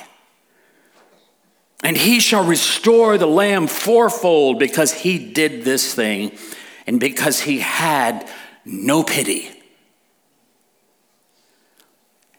And 1.83 1.95
he 1.95 2.19
shall 2.19 2.45
restore 2.45 3.17
the 3.17 3.27
lamb 3.27 3.67
fourfold 3.67 4.59
because 4.59 4.91
he 4.91 5.19
did 5.19 5.63
this 5.63 5.93
thing 5.93 6.31
and 6.87 6.99
because 6.99 7.41
he 7.41 7.59
had 7.59 8.27
no 8.65 9.03
pity. 9.03 9.51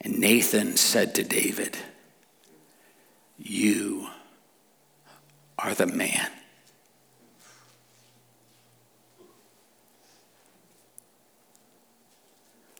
And 0.00 0.18
Nathan 0.18 0.76
said 0.76 1.14
to 1.14 1.22
David, 1.22 1.76
You 3.38 4.08
are 5.58 5.74
the 5.74 5.86
man. 5.86 6.30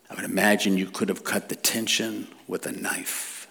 I 0.09 0.15
would 0.15 0.23
imagine 0.23 0.77
you 0.77 0.87
could 0.87 1.09
have 1.09 1.23
cut 1.23 1.49
the 1.49 1.55
tension 1.55 2.27
with 2.47 2.65
a 2.65 2.71
knife. 2.71 3.47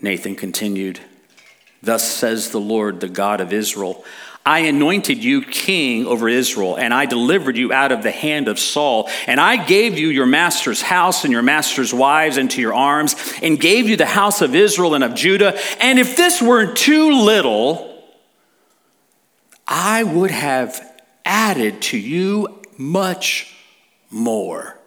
Nathan 0.00 0.36
continued, 0.36 1.00
Thus 1.82 2.10
says 2.10 2.50
the 2.50 2.60
Lord, 2.60 3.00
the 3.00 3.08
God 3.08 3.40
of 3.40 3.52
Israel 3.52 4.04
I 4.46 4.60
anointed 4.60 5.24
you 5.24 5.40
king 5.40 6.06
over 6.06 6.28
Israel, 6.28 6.76
and 6.76 6.92
I 6.92 7.06
delivered 7.06 7.56
you 7.56 7.72
out 7.72 7.92
of 7.92 8.02
the 8.02 8.10
hand 8.10 8.46
of 8.46 8.58
Saul. 8.58 9.08
And 9.26 9.40
I 9.40 9.64
gave 9.64 9.98
you 9.98 10.08
your 10.08 10.26
master's 10.26 10.82
house 10.82 11.24
and 11.24 11.32
your 11.32 11.40
master's 11.40 11.94
wives 11.94 12.36
into 12.36 12.60
your 12.60 12.74
arms, 12.74 13.16
and 13.42 13.58
gave 13.58 13.88
you 13.88 13.96
the 13.96 14.04
house 14.04 14.42
of 14.42 14.54
Israel 14.54 14.94
and 14.94 15.02
of 15.02 15.14
Judah. 15.14 15.58
And 15.80 15.98
if 15.98 16.14
this 16.14 16.42
weren't 16.42 16.76
too 16.76 17.22
little, 17.22 17.93
I 19.66 20.02
would 20.02 20.30
have 20.30 20.80
added 21.24 21.80
to 21.82 21.98
you 21.98 22.62
much 22.76 23.54
more. 24.10 24.78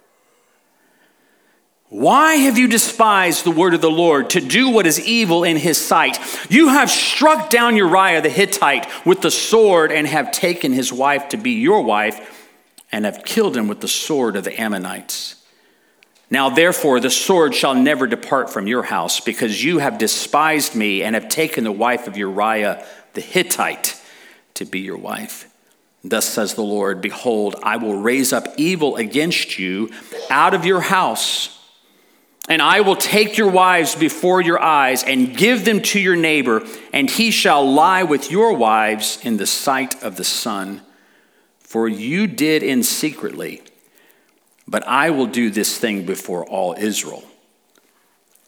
Why 1.90 2.36
have 2.36 2.58
you 2.58 2.68
despised 2.68 3.46
the 3.46 3.52
word 3.52 3.74
of 3.74 3.80
the 3.80 3.90
Lord 3.90 4.32
to 4.32 4.42
do 4.42 4.70
what 4.70 4.86
is 4.86 5.00
evil 5.00 5.46
in 5.46 5.56
his 5.56 5.78
sight? 5.78 6.20
You 6.50 6.68
have 6.68 6.90
struck 6.90 7.50
down 7.50 7.78
Uriah 7.78 8.22
the 8.22 8.30
Hittite 8.30 8.88
with 9.06 9.22
the 9.22 9.32
sword 9.32 9.92
and 9.92 10.06
have 10.06 10.34
taken 10.34 10.74
his 10.74 10.92
wife 10.92 11.30
to 11.30 11.38
be 11.38 11.52
your 11.52 11.82
wife 11.82 12.52
and 12.92 13.06
have 13.06 13.24
killed 13.24 13.56
him 13.56 13.70
with 13.70 13.80
the 13.80 13.88
sword 13.88 14.36
of 14.36 14.44
the 14.44 14.60
Ammonites. 14.60 15.36
Now, 16.30 16.50
therefore, 16.50 17.00
the 17.00 17.10
sword 17.10 17.56
shall 17.56 17.74
never 17.74 18.06
depart 18.06 18.50
from 18.50 18.68
your 18.68 18.84
house 18.84 19.22
because 19.22 19.64
you 19.64 19.78
have 19.78 19.98
despised 19.98 20.76
me 20.76 21.04
and 21.04 21.16
have 21.16 21.30
taken 21.30 21.64
the 21.64 21.72
wife 21.72 22.06
of 22.08 22.18
Uriah 22.18 22.86
the 23.14 23.22
Hittite 23.22 23.97
to 24.58 24.66
be 24.66 24.80
your 24.80 24.98
wife. 24.98 25.50
Thus 26.04 26.26
says 26.26 26.54
the 26.54 26.62
Lord 26.62 27.02
Behold, 27.02 27.56
I 27.64 27.78
will 27.78 28.00
raise 28.00 28.32
up 28.32 28.48
evil 28.58 28.96
against 28.96 29.58
you 29.58 29.90
out 30.30 30.54
of 30.54 30.66
your 30.66 30.82
house 30.82 31.58
and 32.48 32.62
I 32.62 32.82
will 32.82 32.96
take 32.96 33.38
your 33.38 33.50
wives 33.50 33.96
before 33.96 34.42
your 34.42 34.62
eyes 34.62 35.04
and 35.04 35.36
give 35.36 35.66
them 35.66 35.82
to 35.82 36.00
your 36.00 36.16
neighbor, 36.16 36.66
and 36.94 37.10
he 37.10 37.30
shall 37.30 37.70
lie 37.70 38.04
with 38.04 38.32
your 38.32 38.54
wives 38.54 39.20
in 39.24 39.36
the 39.36 39.46
sight 39.46 40.02
of 40.02 40.16
the 40.16 40.24
sun. 40.24 40.82
For 41.60 41.90
you 41.90 42.26
did 42.26 42.64
in 42.64 42.84
secretly, 42.84 43.62
but 44.66 44.88
I 44.88 45.10
will 45.10 45.26
do 45.26 45.50
this 45.50 45.78
thing 45.78 46.06
before 46.06 46.46
all 46.46 46.74
Israel 46.78 47.26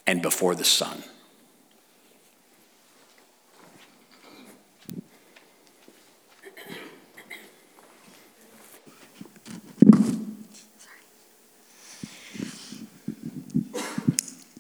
and 0.08 0.22
before 0.22 0.56
the 0.56 0.64
sun. 0.64 1.04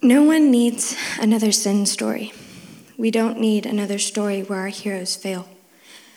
No 0.01 0.23
one 0.23 0.49
needs 0.49 0.95
another 1.19 1.51
sin 1.51 1.85
story. 1.85 2.31
We 2.97 3.11
don't 3.11 3.37
need 3.37 3.65
another 3.65 3.99
story 3.99 4.43
where 4.43 4.59
our 4.59 4.67
heroes 4.67 5.17
fail, 5.17 5.49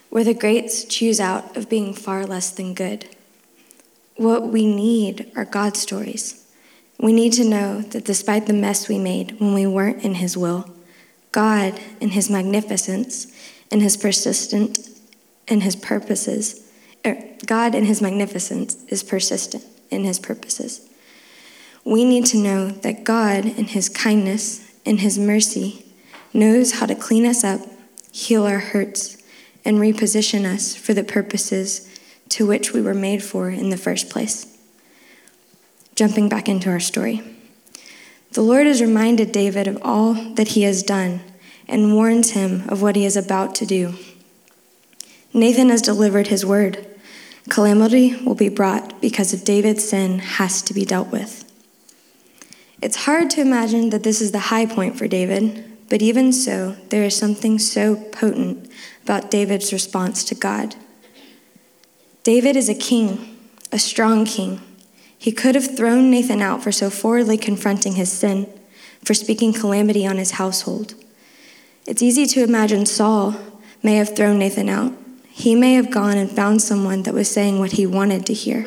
where 0.08 0.22
the 0.22 0.34
greats 0.34 0.84
choose 0.84 1.18
out 1.18 1.56
of 1.56 1.68
being 1.68 1.92
far 1.92 2.24
less 2.24 2.52
than 2.52 2.74
good. 2.74 3.08
What 4.14 4.46
we 4.46 4.72
need 4.72 5.32
are 5.34 5.44
God 5.44 5.76
stories. 5.76 6.46
We 7.00 7.12
need 7.12 7.32
to 7.32 7.44
know 7.44 7.80
that 7.80 8.04
despite 8.04 8.46
the 8.46 8.52
mess 8.52 8.88
we 8.88 9.00
made 9.00 9.40
when 9.40 9.52
we 9.52 9.66
weren't 9.66 10.04
in 10.04 10.14
His 10.14 10.36
will, 10.36 10.70
God, 11.32 11.80
in 12.00 12.10
His 12.10 12.30
magnificence, 12.30 13.32
in 13.72 13.80
His 13.80 13.96
persistent, 13.96 14.78
in 15.48 15.62
His 15.62 15.74
purposes, 15.74 16.70
er, 17.04 17.16
God, 17.46 17.74
in 17.74 17.86
His 17.86 18.00
magnificence, 18.00 18.76
is 18.86 19.02
persistent 19.02 19.64
in 19.90 20.04
His 20.04 20.20
purposes 20.20 20.88
we 21.84 22.04
need 22.04 22.26
to 22.26 22.36
know 22.36 22.68
that 22.68 23.04
God, 23.04 23.44
in 23.44 23.66
His 23.66 23.88
kindness 23.88 24.70
and 24.86 25.00
His 25.00 25.18
mercy, 25.18 25.84
knows 26.32 26.72
how 26.72 26.86
to 26.86 26.94
clean 26.94 27.26
us 27.26 27.44
up, 27.44 27.60
heal 28.12 28.44
our 28.44 28.58
hurts, 28.58 29.22
and 29.64 29.78
reposition 29.78 30.44
us 30.44 30.74
for 30.74 30.94
the 30.94 31.04
purposes 31.04 31.88
to 32.30 32.46
which 32.46 32.72
we 32.72 32.80
were 32.80 32.94
made 32.94 33.22
for 33.22 33.50
in 33.50 33.70
the 33.70 33.76
first 33.76 34.10
place. 34.10 34.56
Jumping 35.94 36.28
back 36.28 36.48
into 36.48 36.70
our 36.70 36.80
story. 36.80 37.22
The 38.32 38.42
Lord 38.42 38.66
has 38.66 38.80
reminded 38.80 39.30
David 39.30 39.68
of 39.68 39.78
all 39.82 40.14
that 40.14 40.48
he 40.48 40.62
has 40.62 40.82
done 40.82 41.20
and 41.68 41.94
warns 41.94 42.30
him 42.30 42.66
of 42.68 42.80
what 42.80 42.96
he 42.96 43.04
is 43.04 43.16
about 43.16 43.54
to 43.56 43.66
do. 43.66 43.94
Nathan 45.34 45.68
has 45.68 45.82
delivered 45.82 46.28
his 46.28 46.44
word. 46.44 46.86
Calamity 47.50 48.16
will 48.24 48.34
be 48.34 48.48
brought 48.48 49.00
because 49.00 49.34
of 49.34 49.44
David's 49.44 49.88
sin 49.88 50.18
has 50.18 50.62
to 50.62 50.74
be 50.74 50.84
dealt 50.84 51.08
with. 51.08 51.51
It's 52.82 53.04
hard 53.04 53.30
to 53.30 53.40
imagine 53.40 53.90
that 53.90 54.02
this 54.02 54.20
is 54.20 54.32
the 54.32 54.40
high 54.50 54.66
point 54.66 54.98
for 54.98 55.06
David, 55.06 55.64
but 55.88 56.02
even 56.02 56.32
so, 56.32 56.76
there 56.88 57.04
is 57.04 57.16
something 57.16 57.60
so 57.60 57.94
potent 57.94 58.68
about 59.04 59.30
David's 59.30 59.72
response 59.72 60.24
to 60.24 60.34
God. 60.34 60.74
David 62.24 62.56
is 62.56 62.68
a 62.68 62.74
king, 62.74 63.38
a 63.70 63.78
strong 63.78 64.24
king. 64.24 64.60
He 65.16 65.30
could 65.30 65.54
have 65.54 65.76
thrown 65.76 66.10
Nathan 66.10 66.42
out 66.42 66.64
for 66.64 66.72
so 66.72 66.90
forwardly 66.90 67.38
confronting 67.38 67.94
his 67.94 68.10
sin, 68.10 68.52
for 69.04 69.14
speaking 69.14 69.52
calamity 69.52 70.04
on 70.04 70.16
his 70.16 70.32
household. 70.32 70.94
It's 71.86 72.02
easy 72.02 72.26
to 72.26 72.42
imagine 72.42 72.86
Saul 72.86 73.36
may 73.80 73.94
have 73.94 74.16
thrown 74.16 74.40
Nathan 74.40 74.68
out. 74.68 74.92
He 75.30 75.54
may 75.54 75.74
have 75.74 75.90
gone 75.90 76.16
and 76.16 76.30
found 76.30 76.62
someone 76.62 77.04
that 77.04 77.14
was 77.14 77.30
saying 77.30 77.60
what 77.60 77.72
he 77.72 77.86
wanted 77.86 78.26
to 78.26 78.34
hear. 78.34 78.66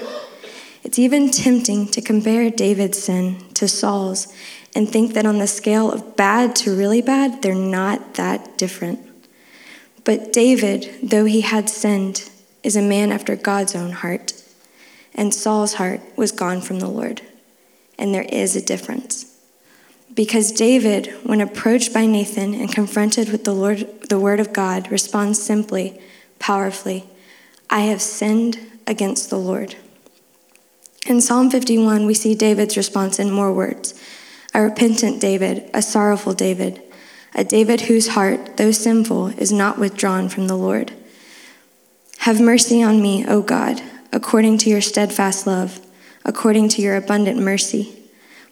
It's 0.86 1.00
even 1.00 1.32
tempting 1.32 1.88
to 1.88 2.02
compare 2.02 2.52
David's 2.52 3.02
sin 3.02 3.44
to 3.56 3.68
Saul's 3.68 4.32
and 4.76 4.88
think 4.88 5.16
that 5.16 5.26
on 5.26 5.40
the 5.40 5.48
scale 5.48 5.92
of 5.92 6.16
bad 6.16 6.56
to 6.58 6.78
really 6.78 7.02
bad, 7.02 7.42
they're 7.42 7.56
not 7.56 8.14
that 8.14 8.60
different. 8.60 9.00
But 10.04 10.32
David, 10.32 10.94
though 11.02 11.26
he 11.26 11.42
had 11.42 11.72
sinned, 11.72 12.30
is 12.62 12.76
a 12.76 12.84
man 12.84 13.12
after 13.12 13.36
God's 13.36 13.74
own 13.76 13.94
heart. 13.94 14.34
And 15.16 15.34
Saul's 15.34 15.74
heart 15.74 16.02
was 16.16 16.32
gone 16.32 16.62
from 16.62 16.80
the 16.80 16.88
Lord. 16.88 17.24
And 17.98 18.14
there 18.14 18.28
is 18.30 18.56
a 18.56 18.64
difference. 18.64 19.36
Because 20.14 20.52
David, 20.52 21.08
when 21.24 21.42
approached 21.42 21.96
by 21.96 22.06
Nathan 22.06 22.54
and 22.54 22.72
confronted 22.72 23.32
with 23.32 23.44
the 23.44 23.56
Lord, 23.56 24.02
the 24.10 24.20
word 24.20 24.40
of 24.40 24.54
God, 24.54 24.92
responds 24.92 25.42
simply, 25.42 26.00
powerfully, 26.38 27.06
I 27.72 27.82
have 27.82 28.04
sinned 28.04 28.60
against 28.86 29.32
the 29.32 29.40
Lord. 29.40 29.78
In 31.06 31.22
Psalm 31.22 31.52
51, 31.52 32.08
we 32.08 32.16
see 32.16 32.34
David's 32.34 32.76
response 32.76 33.20
in 33.20 33.30
more 33.30 33.54
words 33.54 33.94
a 34.56 34.62
repentant 34.62 35.20
David, 35.20 35.70
a 35.74 35.82
sorrowful 35.82 36.34
David, 36.34 36.82
a 37.36 37.44
David 37.44 37.82
whose 37.82 38.10
heart, 38.10 38.58
though 38.58 38.72
sinful, 38.72 39.28
is 39.38 39.52
not 39.52 39.78
withdrawn 39.78 40.30
from 40.30 40.48
the 40.48 40.56
Lord. 40.56 40.94
Have 42.20 42.40
mercy 42.40 42.82
on 42.82 43.02
me, 43.02 43.26
O 43.28 43.42
God, 43.42 43.82
according 44.14 44.58
to 44.60 44.70
your 44.70 44.82
steadfast 44.82 45.46
love, 45.46 45.86
according 46.24 46.70
to 46.70 46.82
your 46.82 46.96
abundant 46.96 47.38
mercy. 47.38 48.02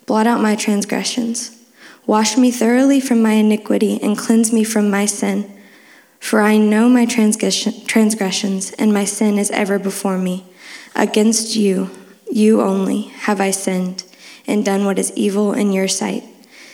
Blot 0.05 0.27
out 0.27 0.41
my 0.41 0.55
transgressions. 0.55 1.57
Wash 2.05 2.37
me 2.37 2.51
thoroughly 2.51 2.99
from 2.99 3.21
my 3.21 3.33
iniquity 3.33 3.97
and 4.03 4.17
cleanse 4.17 4.51
me 4.51 4.65
from 4.65 4.91
my 4.91 5.05
sin. 5.05 5.49
For 6.19 6.41
I 6.41 6.57
know 6.57 6.89
my 6.89 7.05
transgressions, 7.05 8.71
and 8.73 8.93
my 8.93 9.05
sin 9.05 9.39
is 9.39 9.51
ever 9.51 9.79
before 9.79 10.17
me. 10.17 10.45
Against 10.95 11.55
you, 11.55 11.89
you 12.35 12.61
only 12.61 13.03
have 13.03 13.39
I 13.39 13.51
sinned 13.51 14.03
and 14.47 14.65
done 14.65 14.85
what 14.85 14.99
is 14.99 15.13
evil 15.15 15.53
in 15.53 15.71
your 15.71 15.87
sight, 15.87 16.23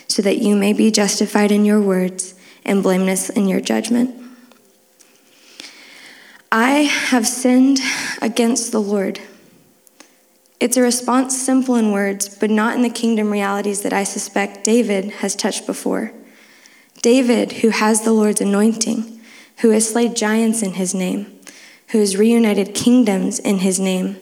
so 0.08 0.22
that 0.22 0.38
you 0.38 0.56
may 0.56 0.72
be 0.72 0.90
justified 0.90 1.52
in 1.52 1.64
your 1.64 1.80
words 1.80 2.34
and 2.64 2.82
blameless 2.82 3.30
in 3.30 3.46
your 3.46 3.60
judgment. 3.60 4.14
I 6.50 6.70
have 6.80 7.26
sinned 7.26 7.78
against 8.20 8.72
the 8.72 8.80
Lord. 8.80 9.20
It's 10.58 10.76
a 10.76 10.82
response 10.82 11.40
simple 11.40 11.76
in 11.76 11.92
words, 11.92 12.28
but 12.28 12.50
not 12.50 12.74
in 12.74 12.82
the 12.82 12.90
kingdom 12.90 13.30
realities 13.30 13.82
that 13.82 13.92
I 13.92 14.04
suspect 14.04 14.64
David 14.64 15.06
has 15.20 15.36
touched 15.36 15.66
before. 15.66 16.12
David, 17.02 17.52
who 17.52 17.68
has 17.68 18.02
the 18.02 18.12
Lord's 18.12 18.40
anointing, 18.40 19.20
who 19.58 19.70
has 19.70 19.88
slayed 19.88 20.16
giants 20.16 20.62
in 20.62 20.74
his 20.74 20.94
name, 20.94 21.38
who 21.88 21.98
has 21.98 22.16
reunited 22.16 22.74
kingdoms 22.74 23.38
in 23.38 23.58
his 23.58 23.78
name, 23.78 24.16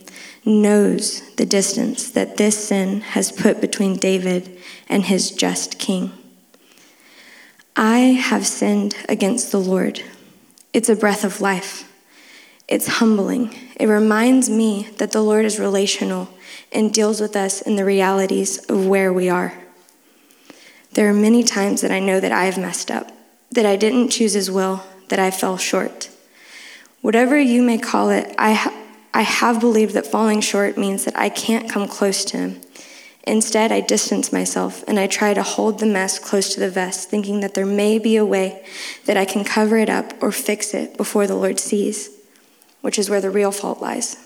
knows 0.44 1.34
the 1.36 1.46
distance 1.46 2.10
that 2.10 2.36
this 2.36 2.68
sin 2.68 3.00
has 3.00 3.32
put 3.32 3.60
between 3.60 3.96
David 3.96 4.58
and 4.88 5.04
his 5.04 5.30
just 5.30 5.78
king. 5.78 6.12
I 7.76 7.98
have 7.98 8.46
sinned 8.46 8.96
against 9.08 9.52
the 9.52 9.60
Lord. 9.60 10.02
It's 10.72 10.88
a 10.88 10.96
breath 10.96 11.24
of 11.24 11.40
life. 11.40 11.92
It's 12.66 12.98
humbling. 12.98 13.54
It 13.76 13.86
reminds 13.86 14.50
me 14.50 14.88
that 14.98 15.12
the 15.12 15.22
Lord 15.22 15.44
is 15.44 15.58
relational 15.58 16.28
and 16.72 16.92
deals 16.92 17.20
with 17.20 17.36
us 17.36 17.62
in 17.62 17.76
the 17.76 17.84
realities 17.84 18.58
of 18.66 18.86
where 18.86 19.12
we 19.12 19.28
are. 19.28 19.54
There 20.92 21.08
are 21.08 21.14
many 21.14 21.42
times 21.42 21.80
that 21.80 21.90
I 21.90 22.00
know 22.00 22.20
that 22.20 22.32
I 22.32 22.44
have 22.44 22.58
messed 22.58 22.90
up, 22.90 23.10
that 23.52 23.64
I 23.64 23.76
didn't 23.76 24.10
choose 24.10 24.32
His 24.32 24.50
will, 24.50 24.82
that 25.08 25.18
I 25.18 25.30
fell 25.30 25.56
short. 25.56 26.10
Whatever 27.00 27.38
you 27.38 27.62
may 27.62 27.78
call 27.78 28.10
it, 28.10 28.34
I, 28.36 28.52
ha- 28.52 28.74
I 29.18 29.22
have 29.22 29.58
believed 29.58 29.94
that 29.94 30.06
falling 30.06 30.40
short 30.40 30.78
means 30.78 31.04
that 31.04 31.18
I 31.18 31.28
can't 31.28 31.68
come 31.68 31.88
close 31.88 32.24
to 32.26 32.36
him. 32.36 32.60
Instead, 33.24 33.72
I 33.72 33.80
distance 33.80 34.32
myself 34.32 34.84
and 34.86 34.96
I 34.96 35.08
try 35.08 35.34
to 35.34 35.42
hold 35.42 35.80
the 35.80 35.86
mess 35.86 36.20
close 36.20 36.54
to 36.54 36.60
the 36.60 36.70
vest, 36.70 37.10
thinking 37.10 37.40
that 37.40 37.54
there 37.54 37.66
may 37.66 37.98
be 37.98 38.14
a 38.14 38.24
way 38.24 38.64
that 39.06 39.16
I 39.16 39.24
can 39.24 39.42
cover 39.42 39.76
it 39.76 39.90
up 39.90 40.14
or 40.22 40.30
fix 40.30 40.72
it 40.72 40.96
before 40.96 41.26
the 41.26 41.34
Lord 41.34 41.58
sees, 41.58 42.10
which 42.80 42.96
is 42.96 43.10
where 43.10 43.20
the 43.20 43.28
real 43.28 43.50
fault 43.50 43.80
lies. 43.80 44.16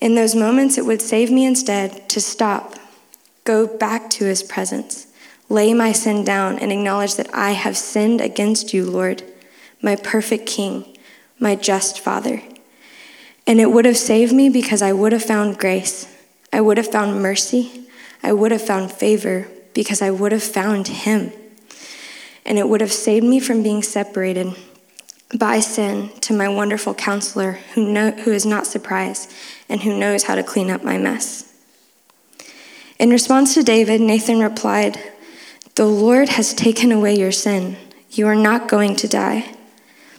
In 0.00 0.14
those 0.14 0.36
moments, 0.36 0.78
it 0.78 0.86
would 0.86 1.02
save 1.02 1.28
me 1.28 1.44
instead 1.44 2.08
to 2.10 2.20
stop, 2.20 2.76
go 3.42 3.66
back 3.66 4.08
to 4.10 4.24
his 4.24 4.44
presence, 4.44 5.08
lay 5.48 5.74
my 5.74 5.90
sin 5.90 6.24
down, 6.24 6.60
and 6.60 6.70
acknowledge 6.70 7.16
that 7.16 7.34
I 7.34 7.50
have 7.50 7.76
sinned 7.76 8.20
against 8.20 8.72
you, 8.72 8.88
Lord, 8.88 9.24
my 9.82 9.96
perfect 9.96 10.46
King, 10.46 10.96
my 11.40 11.56
just 11.56 11.98
Father. 11.98 12.40
And 13.46 13.60
it 13.60 13.70
would 13.70 13.84
have 13.84 13.96
saved 13.96 14.32
me 14.32 14.48
because 14.48 14.82
I 14.82 14.92
would 14.92 15.12
have 15.12 15.24
found 15.24 15.58
grace. 15.58 16.08
I 16.52 16.60
would 16.60 16.76
have 16.76 16.90
found 16.90 17.20
mercy. 17.20 17.88
I 18.22 18.32
would 18.32 18.52
have 18.52 18.62
found 18.62 18.92
favor 18.92 19.48
because 19.74 20.00
I 20.02 20.10
would 20.10 20.32
have 20.32 20.42
found 20.42 20.88
him. 20.88 21.32
And 22.44 22.58
it 22.58 22.68
would 22.68 22.80
have 22.80 22.92
saved 22.92 23.24
me 23.24 23.40
from 23.40 23.62
being 23.62 23.82
separated 23.82 24.54
by 25.38 25.60
sin 25.60 26.10
to 26.20 26.34
my 26.34 26.48
wonderful 26.48 26.94
counselor 26.94 27.52
who, 27.74 27.90
know, 27.90 28.10
who 28.10 28.32
is 28.32 28.44
not 28.44 28.66
surprised 28.66 29.32
and 29.68 29.82
who 29.82 29.98
knows 29.98 30.24
how 30.24 30.34
to 30.34 30.42
clean 30.42 30.70
up 30.70 30.84
my 30.84 30.98
mess. 30.98 31.52
In 32.98 33.10
response 33.10 33.54
to 33.54 33.62
David, 33.62 34.00
Nathan 34.00 34.40
replied, 34.40 35.00
The 35.74 35.86
Lord 35.86 36.28
has 36.30 36.54
taken 36.54 36.92
away 36.92 37.16
your 37.16 37.32
sin. 37.32 37.76
You 38.10 38.26
are 38.26 38.36
not 38.36 38.68
going 38.68 38.94
to 38.96 39.08
die. 39.08 39.56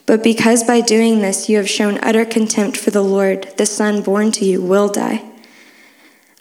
But 0.05 0.23
because 0.23 0.63
by 0.63 0.81
doing 0.81 1.19
this 1.19 1.49
you 1.49 1.57
have 1.57 1.69
shown 1.69 1.99
utter 2.03 2.25
contempt 2.25 2.77
for 2.77 2.91
the 2.91 3.03
Lord, 3.03 3.53
the 3.57 3.65
son 3.65 4.01
born 4.01 4.31
to 4.33 4.45
you 4.45 4.61
will 4.61 4.89
die. 4.89 5.23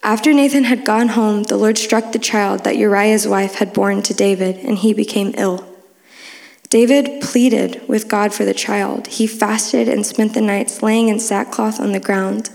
After 0.02 0.32
Nathan 0.32 0.64
had 0.64 0.84
gone 0.84 1.08
home, 1.08 1.44
the 1.44 1.56
Lord 1.56 1.78
struck 1.78 2.10
the 2.10 2.18
child 2.18 2.64
that 2.64 2.76
Uriah's 2.76 3.28
wife 3.28 3.54
had 3.54 3.72
borne 3.72 4.02
to 4.02 4.14
David, 4.14 4.56
and 4.56 4.78
he 4.78 4.92
became 4.92 5.32
ill. 5.36 5.64
David 6.70 7.20
pleaded 7.22 7.86
with 7.86 8.08
God 8.08 8.34
for 8.34 8.44
the 8.44 8.54
child. 8.54 9.06
He 9.06 9.28
fasted 9.28 9.88
and 9.88 10.04
spent 10.04 10.34
the 10.34 10.40
nights 10.40 10.82
laying 10.82 11.08
in 11.08 11.20
sackcloth 11.20 11.78
on 11.78 11.92
the 11.92 12.00
ground. 12.00 12.50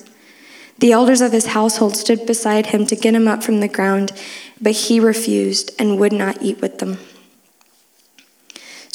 The 0.80 0.92
elders 0.92 1.22
of 1.22 1.32
his 1.32 1.48
household 1.48 1.96
stood 1.96 2.26
beside 2.26 2.68
him 2.68 2.86
to 2.88 2.96
get 2.96 3.16
him 3.16 3.28
up 3.28 3.44
from 3.44 3.62
the 3.62 3.68
ground, 3.68 4.12
but 4.60 4.74
he 4.74 5.00
refused 5.00 5.72
and 5.80 5.98
would 6.00 6.14
not 6.14 6.42
eat 6.42 6.60
with 6.62 6.80
them. 6.80 6.98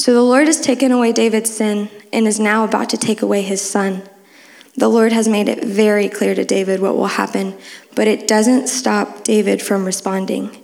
So 0.03 0.13
the 0.13 0.21
Lord 0.21 0.49
has 0.49 0.61
taken 0.61 0.91
away 0.91 1.13
David's 1.13 1.55
sin 1.55 1.89
and 2.13 2.27
is 2.27 2.41
now 2.41 2.65
about 2.65 2.91
to 2.91 2.97
take 2.97 3.23
away 3.23 3.43
his 3.43 3.63
son. 3.63 4.03
The 4.77 4.89
Lord 4.89 5.13
has 5.13 5.29
made 5.29 5.49
it 5.49 5.63
very 5.63 6.09
clear 6.09 6.35
to 6.35 6.45
David 6.45 6.81
what 6.81 6.97
will 6.97 7.07
happen, 7.07 7.57
but 7.95 8.09
it 8.09 8.27
doesn't 8.27 8.67
stop 8.67 9.23
David 9.23 9.63
from 9.63 9.85
responding. 9.85 10.61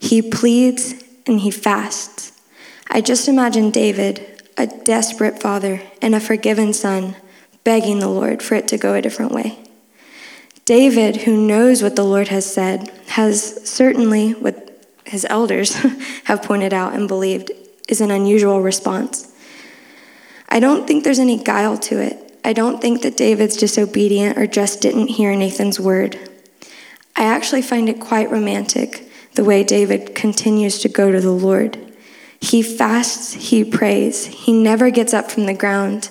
He 0.00 0.22
pleads 0.22 1.04
and 1.26 1.40
he 1.40 1.50
fasts. 1.50 2.32
I 2.88 3.02
just 3.02 3.28
imagine 3.28 3.70
David, 3.70 4.42
a 4.56 4.66
desperate 4.66 5.38
father 5.38 5.82
and 6.00 6.14
a 6.14 6.18
forgiven 6.18 6.72
son, 6.72 7.14
begging 7.64 7.98
the 7.98 8.08
Lord 8.08 8.42
for 8.42 8.54
it 8.54 8.68
to 8.68 8.78
go 8.78 8.94
a 8.94 9.02
different 9.02 9.32
way. 9.32 9.58
David, 10.64 11.24
who 11.24 11.36
knows 11.36 11.82
what 11.82 11.94
the 11.94 12.06
Lord 12.06 12.28
has 12.28 12.50
said, 12.50 12.90
has 13.08 13.68
certainly, 13.68 14.32
what 14.32 14.82
his 15.04 15.26
elders 15.28 15.74
have 16.24 16.42
pointed 16.42 16.72
out 16.72 16.94
and 16.94 17.06
believed, 17.06 17.50
is 17.88 18.00
an 18.00 18.10
unusual 18.10 18.60
response. 18.60 19.32
I 20.48 20.60
don't 20.60 20.86
think 20.86 21.04
there's 21.04 21.18
any 21.18 21.42
guile 21.42 21.76
to 21.78 22.00
it. 22.00 22.38
I 22.44 22.52
don't 22.52 22.80
think 22.80 23.02
that 23.02 23.16
David's 23.16 23.56
disobedient 23.56 24.38
or 24.38 24.46
just 24.46 24.80
didn't 24.80 25.08
hear 25.08 25.34
Nathan's 25.34 25.80
word. 25.80 26.18
I 27.16 27.24
actually 27.24 27.62
find 27.62 27.88
it 27.88 28.00
quite 28.00 28.30
romantic 28.30 29.10
the 29.34 29.44
way 29.44 29.64
David 29.64 30.14
continues 30.14 30.78
to 30.78 30.88
go 30.88 31.12
to 31.12 31.20
the 31.20 31.32
Lord. 31.32 31.78
He 32.40 32.62
fasts, 32.62 33.32
he 33.34 33.64
prays, 33.64 34.26
he 34.26 34.52
never 34.52 34.90
gets 34.90 35.12
up 35.12 35.30
from 35.30 35.46
the 35.46 35.54
ground. 35.54 36.10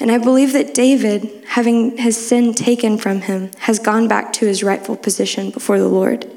And 0.00 0.10
I 0.10 0.18
believe 0.18 0.52
that 0.54 0.74
David, 0.74 1.44
having 1.48 1.98
his 1.98 2.16
sin 2.16 2.54
taken 2.54 2.98
from 2.98 3.20
him, 3.20 3.50
has 3.58 3.78
gone 3.78 4.08
back 4.08 4.32
to 4.34 4.46
his 4.46 4.64
rightful 4.64 4.96
position 4.96 5.50
before 5.50 5.78
the 5.78 5.88
Lord. 5.88 6.28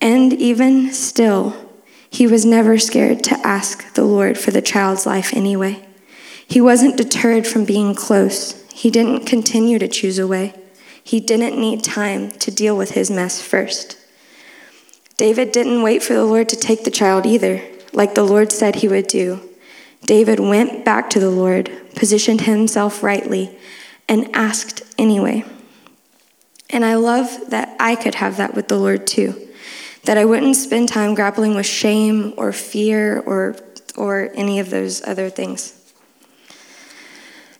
And 0.00 0.32
even 0.32 0.92
still, 0.92 1.67
he 2.10 2.26
was 2.26 2.44
never 2.44 2.78
scared 2.78 3.22
to 3.24 3.46
ask 3.46 3.94
the 3.94 4.04
Lord 4.04 4.38
for 4.38 4.50
the 4.50 4.62
child's 4.62 5.06
life 5.06 5.34
anyway. 5.34 5.86
He 6.46 6.60
wasn't 6.60 6.96
deterred 6.96 7.46
from 7.46 7.64
being 7.64 7.94
close. 7.94 8.66
He 8.72 8.90
didn't 8.90 9.26
continue 9.26 9.78
to 9.78 9.88
choose 9.88 10.18
a 10.18 10.26
way. 10.26 10.54
He 11.02 11.20
didn't 11.20 11.60
need 11.60 11.84
time 11.84 12.30
to 12.30 12.50
deal 12.50 12.76
with 12.76 12.92
his 12.92 13.10
mess 13.10 13.42
first. 13.42 13.96
David 15.16 15.52
didn't 15.52 15.82
wait 15.82 16.02
for 16.02 16.14
the 16.14 16.24
Lord 16.24 16.48
to 16.50 16.56
take 16.56 16.84
the 16.84 16.90
child 16.90 17.26
either 17.26 17.62
like 17.92 18.14
the 18.14 18.24
Lord 18.24 18.52
said 18.52 18.76
he 18.76 18.88
would 18.88 19.06
do, 19.06 19.40
David 20.04 20.40
went 20.40 20.84
back 20.84 21.10
to 21.10 21.20
the 21.20 21.30
Lord, 21.30 21.70
positioned 21.94 22.42
himself 22.42 23.02
rightly, 23.02 23.56
and 24.08 24.34
asked 24.34 24.82
anyway. 24.96 25.44
And 26.70 26.84
I 26.84 26.94
love 26.94 27.50
that 27.50 27.76
I 27.80 27.96
could 27.96 28.16
have 28.16 28.36
that 28.36 28.54
with 28.54 28.68
the 28.68 28.78
Lord 28.78 29.06
too. 29.06 29.47
That 30.08 30.16
I 30.16 30.24
wouldn't 30.24 30.56
spend 30.56 30.88
time 30.88 31.14
grappling 31.14 31.54
with 31.54 31.66
shame 31.66 32.32
or 32.38 32.50
fear 32.50 33.20
or, 33.20 33.56
or 33.94 34.30
any 34.32 34.58
of 34.58 34.70
those 34.70 35.06
other 35.06 35.28
things. 35.28 35.74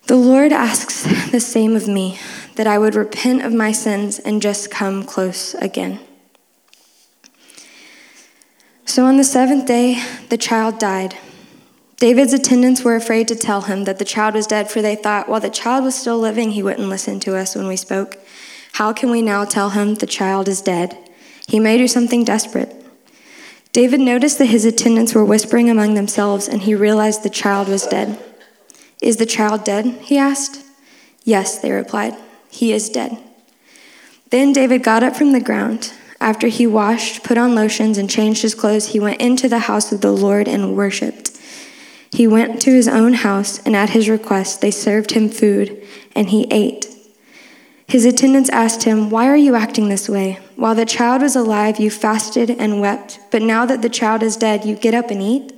The 0.06 0.16
Lord 0.16 0.50
asks 0.50 1.02
the 1.30 1.40
same 1.40 1.76
of 1.76 1.86
me 1.86 2.18
that 2.54 2.66
I 2.66 2.78
would 2.78 2.94
repent 2.94 3.42
of 3.42 3.52
my 3.52 3.72
sins 3.72 4.18
and 4.18 4.40
just 4.40 4.70
come 4.70 5.04
close 5.04 5.52
again. 5.56 6.00
So 8.86 9.04
on 9.04 9.18
the 9.18 9.24
seventh 9.24 9.66
day, 9.66 10.02
the 10.30 10.38
child 10.38 10.78
died. 10.78 11.18
David's 11.98 12.32
attendants 12.32 12.82
were 12.82 12.96
afraid 12.96 13.28
to 13.28 13.36
tell 13.36 13.60
him 13.60 13.84
that 13.84 13.98
the 13.98 14.06
child 14.06 14.32
was 14.32 14.46
dead, 14.46 14.70
for 14.70 14.80
they 14.80 14.96
thought, 14.96 15.28
while 15.28 15.40
the 15.40 15.50
child 15.50 15.84
was 15.84 15.94
still 15.94 16.18
living, 16.18 16.52
he 16.52 16.62
wouldn't 16.62 16.88
listen 16.88 17.20
to 17.20 17.36
us 17.36 17.54
when 17.54 17.66
we 17.66 17.76
spoke. 17.76 18.16
How 18.72 18.94
can 18.94 19.10
we 19.10 19.20
now 19.20 19.44
tell 19.44 19.68
him 19.68 19.96
the 19.96 20.06
child 20.06 20.48
is 20.48 20.62
dead? 20.62 20.96
He 21.48 21.58
may 21.58 21.78
do 21.78 21.88
something 21.88 22.24
desperate. 22.24 22.74
David 23.72 24.00
noticed 24.00 24.38
that 24.38 24.46
his 24.46 24.66
attendants 24.66 25.14
were 25.14 25.24
whispering 25.24 25.70
among 25.70 25.94
themselves, 25.94 26.46
and 26.46 26.62
he 26.62 26.74
realized 26.74 27.22
the 27.22 27.30
child 27.30 27.68
was 27.68 27.86
dead. 27.86 28.22
Is 29.00 29.16
the 29.16 29.26
child 29.26 29.64
dead? 29.64 29.86
he 30.02 30.18
asked. 30.18 30.64
Yes, 31.24 31.58
they 31.58 31.72
replied. 31.72 32.14
He 32.50 32.72
is 32.72 32.90
dead. 32.90 33.18
Then 34.30 34.52
David 34.52 34.82
got 34.82 35.02
up 35.02 35.16
from 35.16 35.32
the 35.32 35.40
ground. 35.40 35.92
After 36.20 36.48
he 36.48 36.66
washed, 36.66 37.22
put 37.22 37.38
on 37.38 37.54
lotions, 37.54 37.96
and 37.96 38.10
changed 38.10 38.42
his 38.42 38.54
clothes, 38.54 38.88
he 38.88 39.00
went 39.00 39.20
into 39.20 39.48
the 39.48 39.60
house 39.60 39.90
of 39.90 40.00
the 40.00 40.12
Lord 40.12 40.48
and 40.48 40.76
worshiped. 40.76 41.30
He 42.10 42.26
went 42.26 42.60
to 42.62 42.72
his 42.72 42.88
own 42.88 43.14
house, 43.14 43.60
and 43.60 43.74
at 43.74 43.90
his 43.90 44.08
request, 44.08 44.60
they 44.60 44.70
served 44.70 45.12
him 45.12 45.28
food, 45.28 45.82
and 46.14 46.28
he 46.28 46.46
ate. 46.50 46.87
His 47.88 48.04
attendants 48.04 48.50
asked 48.50 48.82
him, 48.82 49.08
Why 49.08 49.26
are 49.28 49.36
you 49.36 49.54
acting 49.54 49.88
this 49.88 50.10
way? 50.10 50.40
While 50.56 50.74
the 50.74 50.84
child 50.84 51.22
was 51.22 51.34
alive, 51.34 51.80
you 51.80 51.90
fasted 51.90 52.50
and 52.50 52.82
wept, 52.82 53.18
but 53.30 53.40
now 53.40 53.64
that 53.64 53.80
the 53.80 53.88
child 53.88 54.22
is 54.22 54.36
dead, 54.36 54.66
you 54.66 54.76
get 54.76 54.94
up 54.94 55.10
and 55.10 55.22
eat? 55.22 55.54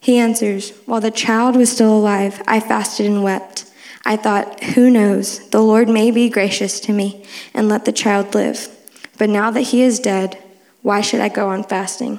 He 0.00 0.18
answers, 0.18 0.70
While 0.84 1.00
the 1.00 1.12
child 1.12 1.54
was 1.54 1.70
still 1.70 1.96
alive, 1.96 2.42
I 2.48 2.58
fasted 2.58 3.06
and 3.06 3.22
wept. 3.22 3.70
I 4.04 4.16
thought, 4.16 4.64
Who 4.74 4.90
knows? 4.90 5.48
The 5.50 5.62
Lord 5.62 5.88
may 5.88 6.10
be 6.10 6.28
gracious 6.28 6.80
to 6.80 6.92
me 6.92 7.24
and 7.54 7.68
let 7.68 7.84
the 7.84 7.92
child 7.92 8.34
live. 8.34 8.68
But 9.16 9.30
now 9.30 9.52
that 9.52 9.62
he 9.62 9.82
is 9.82 10.00
dead, 10.00 10.42
why 10.82 11.00
should 11.00 11.20
I 11.20 11.28
go 11.28 11.50
on 11.50 11.62
fasting? 11.62 12.18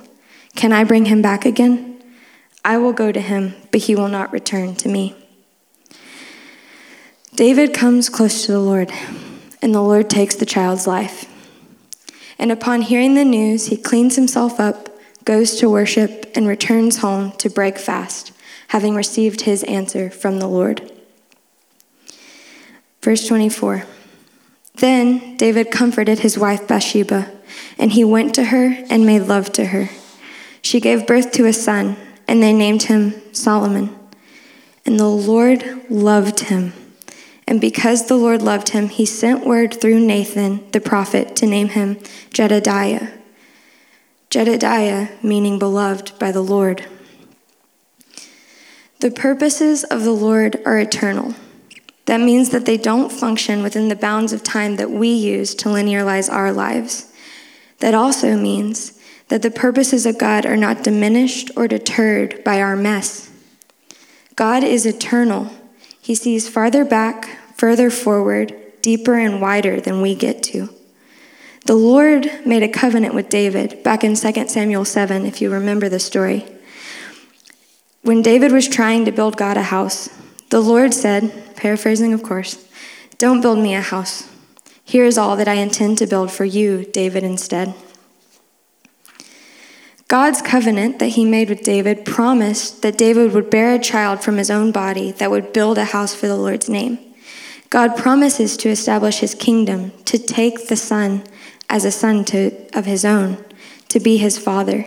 Can 0.56 0.72
I 0.72 0.86
bring 0.86 1.06
him 1.06 1.22
back 1.22 1.46
again? 1.46 2.02
I 2.64 2.78
will 2.78 2.94
go 2.94 3.12
to 3.12 3.20
him, 3.20 3.56
but 3.72 3.82
he 3.82 3.96
will 3.96 4.08
not 4.08 4.32
return 4.32 4.76
to 4.76 4.88
me. 4.88 5.14
David 7.40 7.74
comes 7.74 8.10
close 8.10 8.46
to 8.46 8.52
the 8.52 8.60
Lord, 8.60 8.92
and 9.62 9.74
the 9.74 9.82
Lord 9.82 10.10
takes 10.10 10.36
the 10.36 10.46
child's 10.46 10.86
life. 10.86 11.24
And 12.38 12.52
upon 12.52 12.82
hearing 12.82 13.14
the 13.14 13.24
news, 13.24 13.68
he 13.68 13.78
cleans 13.78 14.18
himself 14.18 14.60
up, 14.60 14.90
goes 15.24 15.56
to 15.56 15.70
worship, 15.70 16.30
and 16.36 16.46
returns 16.46 16.98
home 16.98 17.32
to 17.38 17.50
break 17.50 17.78
fast, 17.78 18.34
having 18.68 18.94
received 18.94 19.40
his 19.40 19.64
answer 19.64 20.10
from 20.10 20.40
the 20.40 20.50
Lord. 20.50 20.92
Verse 23.02 23.26
24. 23.26 23.86
Then 24.76 25.38
David 25.38 25.72
comforted 25.72 26.20
his 26.20 26.38
wife 26.38 26.68
Bathsheba, 26.68 27.32
and 27.78 27.94
he 27.94 28.04
went 28.04 28.36
to 28.36 28.44
her 28.44 28.84
and 28.90 29.06
made 29.06 29.22
love 29.22 29.54
to 29.54 29.68
her. 29.68 29.88
She 30.62 30.82
gave 30.82 31.08
birth 31.08 31.32
to 31.32 31.46
a 31.46 31.54
son, 31.54 31.96
and 32.28 32.44
they 32.44 32.52
named 32.52 32.84
him 32.84 33.14
Solomon. 33.32 33.98
And 34.86 35.00
the 35.00 35.08
Lord 35.08 35.90
loved 35.90 36.42
him. 36.42 36.74
And 37.50 37.60
because 37.60 38.08
the 38.08 38.16
Lord 38.16 38.42
loved 38.42 38.70
him, 38.70 38.88
he 38.88 39.06
sent 39.06 39.46
word 39.46 39.74
through 39.74 40.00
Nathan 40.00 40.70
the 40.72 40.80
prophet 40.80 41.36
to 41.38 41.46
name 41.46 41.70
him 41.70 41.98
Jedediah. 42.32 43.10
Jedediah, 44.30 45.10
meaning 45.22 45.60
beloved 45.60 46.18
by 46.18 46.32
the 46.32 46.44
Lord. 46.44 46.86
The 49.00 49.12
purposes 49.12 49.84
of 49.84 50.04
the 50.04 50.12
Lord 50.12 50.62
are 50.66 50.80
eternal 50.80 51.36
that 52.10 52.20
means 52.20 52.50
that 52.50 52.66
they 52.66 52.76
don't 52.76 53.12
function 53.12 53.62
within 53.62 53.88
the 53.88 53.96
bounds 53.96 54.34
of 54.34 54.42
time 54.42 54.78
that 54.78 54.90
we 54.90 55.10
use 55.10 55.54
to 55.54 55.70
linearize 55.70 56.28
our 56.28 56.52
lives. 56.52 57.14
That 57.82 57.94
also 57.94 58.36
means 58.36 59.00
that 59.28 59.44
the 59.44 59.52
purposes 59.52 60.08
of 60.08 60.18
God 60.18 60.44
are 60.44 60.58
not 60.58 60.84
diminished 60.84 61.52
or 61.56 61.68
deterred 61.68 62.44
by 62.44 62.62
our 62.62 62.76
mess. 62.76 63.32
God 64.36 64.64
is 64.64 64.88
eternal. 64.88 65.52
He 66.02 66.16
sees 66.16 66.50
farther 66.50 66.84
back, 66.84 67.38
further 67.60 67.90
forward, 67.90 68.56
deeper 68.82 69.16
and 69.16 69.42
wider 69.42 69.82
than 69.82 70.02
we 70.02 70.16
get 70.16 70.42
to. 70.42 70.70
The 71.66 71.76
Lord 71.76 72.32
made 72.46 72.64
a 72.64 72.70
covenant 72.70 73.14
with 73.14 73.28
David 73.28 73.84
back 73.84 74.02
in 74.02 74.16
2 74.16 74.48
Samuel 74.48 74.86
7, 74.86 75.26
if 75.26 75.42
you 75.42 75.52
remember 75.52 75.90
the 75.90 76.00
story. 76.00 76.46
When 78.02 78.22
David 78.22 78.54
was 78.54 78.70
trying 78.70 79.04
to 79.04 79.12
build 79.12 79.36
God 79.36 79.58
a 79.58 79.64
house, 79.64 80.08
the 80.52 80.62
Lord 80.62 80.94
said, 80.94 81.54
paraphrasing 81.58 82.14
of 82.14 82.24
course, 82.24 82.66
Don't 83.18 83.42
build 83.42 83.60
me 83.60 83.76
a 83.76 83.82
house. 83.82 84.34
Here 84.86 85.04
is 85.04 85.18
all 85.18 85.36
that 85.36 85.50
I 85.50 85.56
intend 85.56 85.98
to 85.98 86.08
build 86.08 86.32
for 86.32 86.46
you, 86.46 86.86
David, 86.86 87.26
instead. 87.26 87.74
God's 90.08 90.42
covenant 90.42 91.00
that 91.00 91.10
he 91.10 91.26
made 91.26 91.50
with 91.50 91.64
David 91.64 92.06
promised 92.06 92.84
that 92.84 92.98
David 92.98 93.34
would 93.34 93.50
bear 93.50 93.76
a 93.76 93.80
child 93.80 94.24
from 94.24 94.38
his 94.38 94.50
own 94.50 94.72
body 94.72 95.12
that 95.12 95.30
would 95.30 95.52
build 95.52 95.78
a 95.78 95.84
house 95.84 96.16
for 96.16 96.28
the 96.28 96.38
Lord's 96.38 96.70
name. 96.70 96.98
God 97.70 97.96
promises 97.96 98.58
to 98.58 98.70
establish 98.70 99.20
his 99.20 99.36
kingdom, 99.36 99.92
to 100.06 100.18
take 100.18 100.68
the 100.68 100.76
son 100.76 101.24
as 101.70 101.86
a 101.86 101.92
son 101.92 102.26
to, 102.26 102.52
of 102.78 102.86
his 102.86 103.06
own, 103.06 103.44
to 103.90 104.00
be 104.00 104.18
his 104.18 104.38
father. 104.38 104.86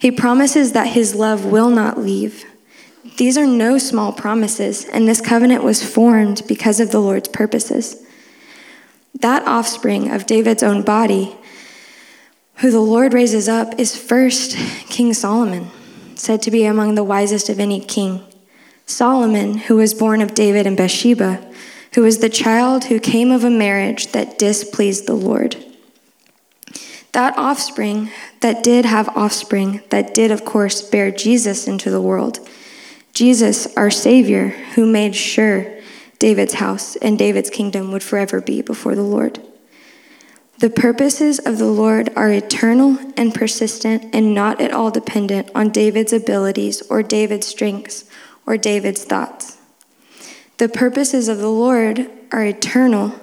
He 0.00 0.10
promises 0.10 0.72
that 0.72 0.88
his 0.88 1.14
love 1.14 1.44
will 1.44 1.70
not 1.70 1.98
leave. 1.98 2.44
These 3.16 3.38
are 3.38 3.46
no 3.46 3.78
small 3.78 4.12
promises, 4.12 4.84
and 4.84 5.08
this 5.08 5.20
covenant 5.20 5.62
was 5.62 5.84
formed 5.84 6.42
because 6.48 6.80
of 6.80 6.90
the 6.90 7.00
Lord's 7.00 7.28
purposes. 7.28 8.04
That 9.20 9.46
offspring 9.46 10.10
of 10.10 10.26
David's 10.26 10.62
own 10.62 10.82
body 10.82 11.36
who 12.56 12.70
the 12.72 12.80
Lord 12.80 13.14
raises 13.14 13.48
up 13.48 13.78
is 13.78 13.96
first 13.96 14.56
King 14.88 15.14
Solomon, 15.14 15.68
said 16.16 16.42
to 16.42 16.50
be 16.50 16.64
among 16.64 16.96
the 16.96 17.04
wisest 17.04 17.48
of 17.48 17.60
any 17.60 17.80
king. 17.80 18.24
Solomon, 18.86 19.58
who 19.58 19.76
was 19.76 19.94
born 19.94 20.20
of 20.20 20.34
David 20.34 20.66
and 20.66 20.76
Bathsheba, 20.76 21.44
who 21.94 22.02
was 22.02 22.18
the 22.18 22.28
child 22.28 22.84
who 22.84 23.00
came 23.00 23.30
of 23.30 23.44
a 23.44 23.50
marriage 23.50 24.12
that 24.12 24.38
displeased 24.38 25.06
the 25.06 25.14
Lord. 25.14 25.56
That 27.12 27.36
offspring, 27.38 28.10
that 28.40 28.62
did 28.62 28.84
have 28.84 29.08
offspring, 29.16 29.82
that 29.90 30.14
did, 30.14 30.30
of 30.30 30.44
course, 30.44 30.82
bear 30.82 31.10
Jesus 31.10 31.66
into 31.66 31.90
the 31.90 32.00
world. 32.00 32.46
Jesus, 33.12 33.74
our 33.76 33.90
Savior, 33.90 34.48
who 34.74 34.86
made 34.86 35.16
sure 35.16 35.78
David's 36.18 36.54
house 36.54 36.96
and 36.96 37.18
David's 37.18 37.50
kingdom 37.50 37.92
would 37.92 38.02
forever 38.02 38.40
be 38.40 38.62
before 38.62 38.94
the 38.94 39.02
Lord. 39.02 39.40
The 40.58 40.70
purposes 40.70 41.38
of 41.38 41.58
the 41.58 41.66
Lord 41.66 42.10
are 42.16 42.30
eternal 42.30 42.98
and 43.16 43.32
persistent 43.32 44.12
and 44.12 44.34
not 44.34 44.60
at 44.60 44.72
all 44.72 44.90
dependent 44.90 45.50
on 45.54 45.70
David's 45.70 46.12
abilities 46.12 46.82
or 46.82 47.02
David's 47.02 47.46
strengths 47.46 48.04
or 48.44 48.56
David's 48.56 49.04
thoughts. 49.04 49.57
The 50.58 50.68
purposes 50.68 51.28
of 51.28 51.38
the 51.38 51.50
Lord 51.50 52.10
are 52.32 52.44
eternal 52.44 53.14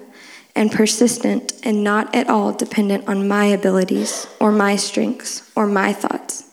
and 0.55 0.71
persistent 0.71 1.53
and 1.63 1.83
not 1.83 2.15
at 2.15 2.29
all 2.29 2.53
dependent 2.53 3.07
on 3.07 3.27
my 3.27 3.45
abilities 3.45 4.25
or 4.39 4.51
my 4.51 4.77
strengths 4.77 5.51
or 5.55 5.67
my 5.67 5.93
thoughts. 5.93 6.43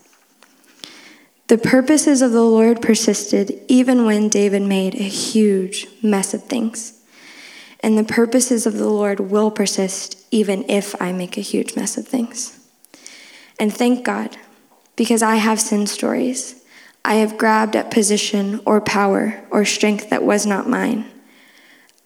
The 1.47 1.59
purposes 1.59 2.21
of 2.21 2.33
the 2.33 2.43
Lord 2.43 2.83
persisted 2.83 3.61
even 3.69 4.05
when 4.05 4.29
David 4.29 4.63
made 4.63 4.95
a 4.95 5.05
huge 5.05 5.87
mess 6.03 6.35
of 6.35 6.45
things 6.45 7.03
and 7.83 7.99
the 7.99 8.05
purposes 8.05 8.65
of 8.65 8.79
the 8.79 8.89
Lord 8.89 9.19
will 9.19 9.51
persist 9.51 10.25
even 10.31 10.65
if 10.71 11.01
I 11.01 11.13
make 11.13 11.37
a 11.37 11.43
huge 11.43 11.75
mess 11.75 11.99
of 11.99 12.07
things. 12.07 12.59
And 13.59 13.75
thank 13.75 14.05
God, 14.05 14.37
because 14.97 15.23
I 15.23 15.37
have 15.37 15.61
sin 15.61 15.87
stories. 15.87 16.62
I 17.05 17.15
have 17.17 17.39
grabbed 17.39 17.75
at 17.75 17.91
position 17.91 18.61
or 18.65 18.81
power 18.81 19.43
or 19.51 19.65
strength 19.65 20.11
that 20.11 20.23
was 20.23 20.47
not 20.47 20.69
mine. 20.69 21.05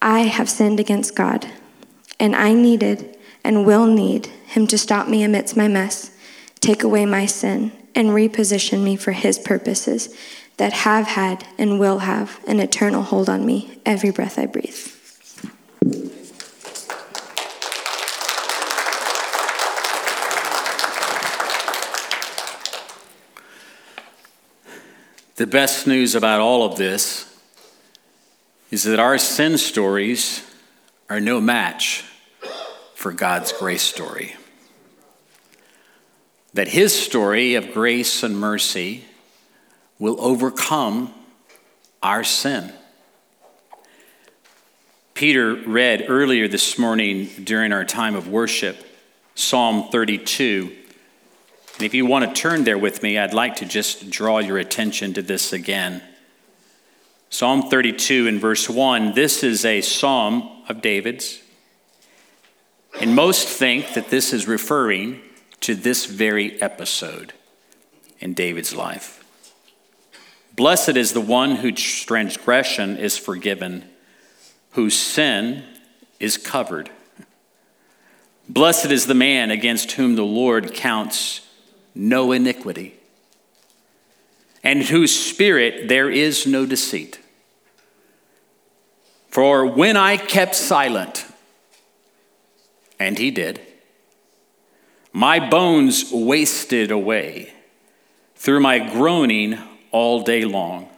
I 0.01 0.21
have 0.21 0.49
sinned 0.49 0.79
against 0.79 1.15
God, 1.15 1.47
and 2.19 2.35
I 2.35 2.53
needed 2.53 3.17
and 3.43 3.65
will 3.65 3.85
need 3.85 4.27
Him 4.45 4.67
to 4.67 4.77
stop 4.77 5.07
me 5.07 5.23
amidst 5.23 5.55
my 5.55 5.67
mess, 5.67 6.11
take 6.59 6.83
away 6.83 7.05
my 7.05 7.25
sin, 7.25 7.71
and 7.95 8.09
reposition 8.09 8.83
me 8.83 8.95
for 8.95 9.11
His 9.11 9.39
purposes 9.39 10.13
that 10.57 10.73
have 10.73 11.07
had 11.07 11.47
and 11.57 11.79
will 11.79 11.99
have 11.99 12.39
an 12.47 12.59
eternal 12.59 13.03
hold 13.03 13.29
on 13.29 13.45
me 13.45 13.79
every 13.85 14.11
breath 14.11 14.39
I 14.39 14.47
breathe. 14.47 14.87
The 25.37 25.45
best 25.45 25.85
news 25.85 26.15
about 26.15 26.39
all 26.39 26.63
of 26.63 26.77
this 26.77 27.31
is 28.71 28.81
that 28.85 28.99
our 28.99 29.19
sin 29.19 29.59
stories 29.59 30.41
are 31.11 31.19
no 31.19 31.39
match 31.39 32.03
for 32.95 33.11
God's 33.11 33.51
grace 33.51 33.83
story. 33.83 34.35
That 36.55 36.69
His 36.69 36.99
story 36.99 37.53
of 37.53 37.71
grace 37.71 38.23
and 38.23 38.39
mercy 38.39 39.05
will 39.99 40.19
overcome 40.19 41.13
our 42.01 42.23
sin. 42.23 42.73
Peter 45.13 45.53
read 45.53 46.05
earlier 46.07 46.47
this 46.47 46.79
morning 46.79 47.29
during 47.43 47.71
our 47.71 47.85
time 47.85 48.15
of 48.15 48.27
worship 48.27 48.83
Psalm 49.35 49.89
32 49.91 50.75
and 51.77 51.85
if 51.85 51.93
you 51.93 52.07
want 52.07 52.25
to 52.25 52.41
turn 52.41 52.63
there 52.63 52.77
with 52.77 53.03
me, 53.03 53.19
I'd 53.19 53.35
like 53.35 53.57
to 53.57 53.65
just 53.65 54.09
draw 54.09 54.39
your 54.39 54.57
attention 54.57 55.13
to 55.13 55.21
this 55.21 55.53
again. 55.53 56.01
Psalm 57.29 57.69
32 57.69 58.25
in 58.25 58.39
verse 58.39 58.67
1, 58.67 59.13
this 59.13 59.43
is 59.43 59.63
a 59.63 59.81
psalm 59.81 60.63
of 60.67 60.81
David's. 60.81 61.39
And 62.99 63.15
most 63.15 63.47
think 63.47 63.93
that 63.93 64.09
this 64.09 64.33
is 64.33 64.47
referring 64.47 65.21
to 65.61 65.75
this 65.75 66.07
very 66.07 66.59
episode 66.63 67.33
in 68.19 68.33
David's 68.33 68.73
life. 68.73 69.23
Blessed 70.55 70.97
is 70.97 71.13
the 71.13 71.21
one 71.21 71.57
whose 71.57 72.03
transgression 72.03 72.97
is 72.97 73.19
forgiven, 73.19 73.87
whose 74.71 74.97
sin 74.97 75.63
is 76.19 76.37
covered. 76.37 76.89
Blessed 78.49 78.87
is 78.87 79.05
the 79.05 79.13
man 79.13 79.51
against 79.51 79.91
whom 79.91 80.15
the 80.15 80.25
Lord 80.25 80.73
counts 80.73 81.41
no 81.97 82.31
iniquity, 82.31 82.93
and 84.63 84.83
whose 84.83 85.13
spirit 85.13 85.87
there 85.87 86.09
is 86.09 86.45
no 86.45 86.65
deceit. 86.65 87.19
For 89.29 89.65
when 89.65 89.97
I 89.97 90.17
kept 90.17 90.55
silent, 90.55 91.25
and 92.99 93.17
he 93.17 93.31
did, 93.31 93.61
my 95.11 95.39
bones 95.49 96.11
wasted 96.11 96.91
away 96.91 97.53
through 98.35 98.59
my 98.59 98.79
groaning 98.79 99.57
all 99.91 100.21
day 100.21 100.45
long. 100.45 100.89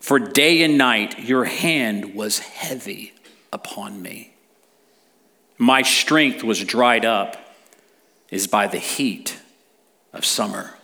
For 0.00 0.18
day 0.18 0.62
and 0.62 0.76
night 0.76 1.20
your 1.20 1.44
hand 1.44 2.14
was 2.14 2.40
heavy 2.40 3.14
upon 3.52 4.02
me. 4.02 4.34
My 5.56 5.82
strength 5.82 6.42
was 6.42 6.62
dried 6.64 7.04
up 7.04 7.36
as 8.30 8.46
by 8.46 8.66
the 8.66 8.78
heat 8.78 9.38
of 10.12 10.24
summer. 10.24 10.74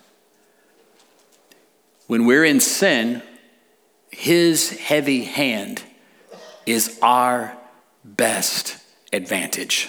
When 2.07 2.25
we're 2.25 2.45
in 2.45 2.61
sin, 2.61 3.23
His 4.11 4.71
heavy 4.79 5.25
hand 5.25 5.83
is 6.67 6.99
our 7.03 7.57
best 8.05 8.79
advantage. 9.13 9.89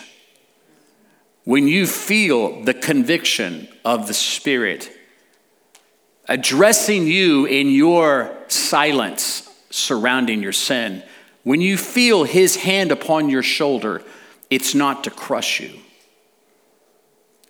When 1.46 1.68
you 1.68 1.88
feel 1.88 2.62
the 2.64 2.74
conviction 2.74 3.68
of 3.86 4.08
the 4.08 4.14
Spirit 4.14 4.92
addressing 6.28 7.08
you 7.08 7.46
in 7.46 7.70
your 7.70 8.36
silence 8.50 9.50
surrounding 9.72 10.44
your 10.44 10.52
sin, 10.52 11.04
when 11.44 11.62
you 11.62 11.78
feel 11.78 12.26
His 12.26 12.58
hand 12.58 12.92
upon 12.92 13.30
your 13.30 13.44
shoulder, 13.44 14.04
it's 14.50 14.76
not 14.76 15.04
to 15.06 15.10
crush 15.10 15.60
you, 15.60 15.80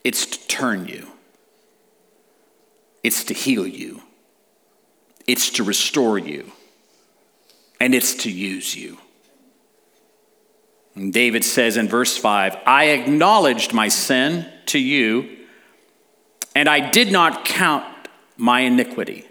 it's 0.04 0.25
to 0.25 0.47
turn 0.47 0.88
you. 0.88 1.08
It's 3.03 3.23
to 3.25 3.33
heal 3.33 3.65
you, 3.65 4.01
it's 5.27 5.49
to 5.51 5.63
restore 5.63 6.17
you, 6.17 6.51
and 7.79 7.95
it's 7.95 8.15
to 8.15 8.31
use 8.31 8.75
you. 8.75 8.97
And 10.95 11.13
David 11.13 11.45
says 11.45 11.77
in 11.77 11.88
verse 11.88 12.17
5 12.17 12.57
I 12.65 12.85
acknowledged 12.85 13.73
my 13.73 13.88
sin 13.88 14.45
to 14.67 14.79
you, 14.79 15.38
and 16.55 16.67
I 16.67 16.89
did 16.89 17.12
not 17.12 17.45
count 17.45 17.85
my 18.38 18.62
iniquity. 18.62 19.25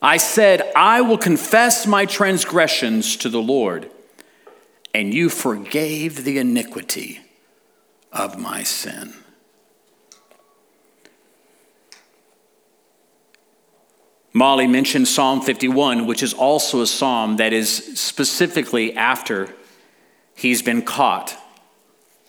I 0.00 0.18
said, 0.18 0.72
I 0.76 1.00
will 1.00 1.18
confess 1.18 1.86
my 1.86 2.06
transgressions 2.06 3.16
to 3.18 3.28
the 3.28 3.40
Lord, 3.40 3.90
and 4.94 5.12
you 5.12 5.30
forgave 5.30 6.24
the 6.24 6.38
iniquity 6.38 7.20
of 8.12 8.38
my 8.38 8.62
sin. 8.62 9.14
Molly 14.36 14.66
mentioned 14.66 15.08
Psalm 15.08 15.40
51, 15.40 16.06
which 16.06 16.22
is 16.22 16.34
also 16.34 16.82
a 16.82 16.86
psalm 16.86 17.38
that 17.38 17.54
is 17.54 17.98
specifically 17.98 18.94
after 18.94 19.48
he's 20.34 20.60
been 20.60 20.82
caught 20.82 21.34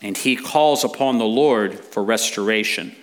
and 0.00 0.16
he 0.16 0.34
calls 0.34 0.84
upon 0.84 1.18
the 1.18 1.26
Lord 1.26 1.78
for 1.78 2.02
restoration. 2.02 2.96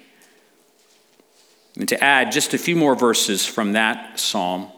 And 1.77 1.87
to 1.87 2.03
add 2.03 2.31
just 2.31 2.55
a 2.55 2.57
few 2.57 2.75
more 2.75 2.95
verses 2.95 3.45
from 3.45 3.73
that 3.73 4.19
psalm, 4.19 4.71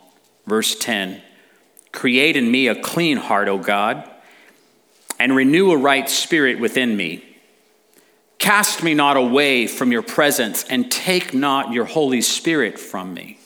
verse 0.46 0.78
10 0.78 1.22
Create 1.94 2.36
in 2.36 2.52
me 2.52 2.68
a 2.68 2.76
clean 2.76 3.16
heart, 3.16 3.48
O 3.48 3.58
God, 3.58 4.12
and 5.18 5.38
renew 5.38 5.72
a 5.72 5.78
right 5.78 6.10
spirit 6.10 6.60
within 6.60 6.98
me. 6.98 7.24
Cast 8.40 8.84
me 8.84 8.94
not 8.94 9.16
away 9.16 9.68
from 9.68 9.94
your 9.94 10.02
presence, 10.02 10.66
and 10.66 10.92
take 10.92 11.34
not 11.34 11.72
your 11.72 11.86
Holy 11.86 12.20
Spirit 12.20 12.78
from 12.78 13.14
me. 13.14 13.37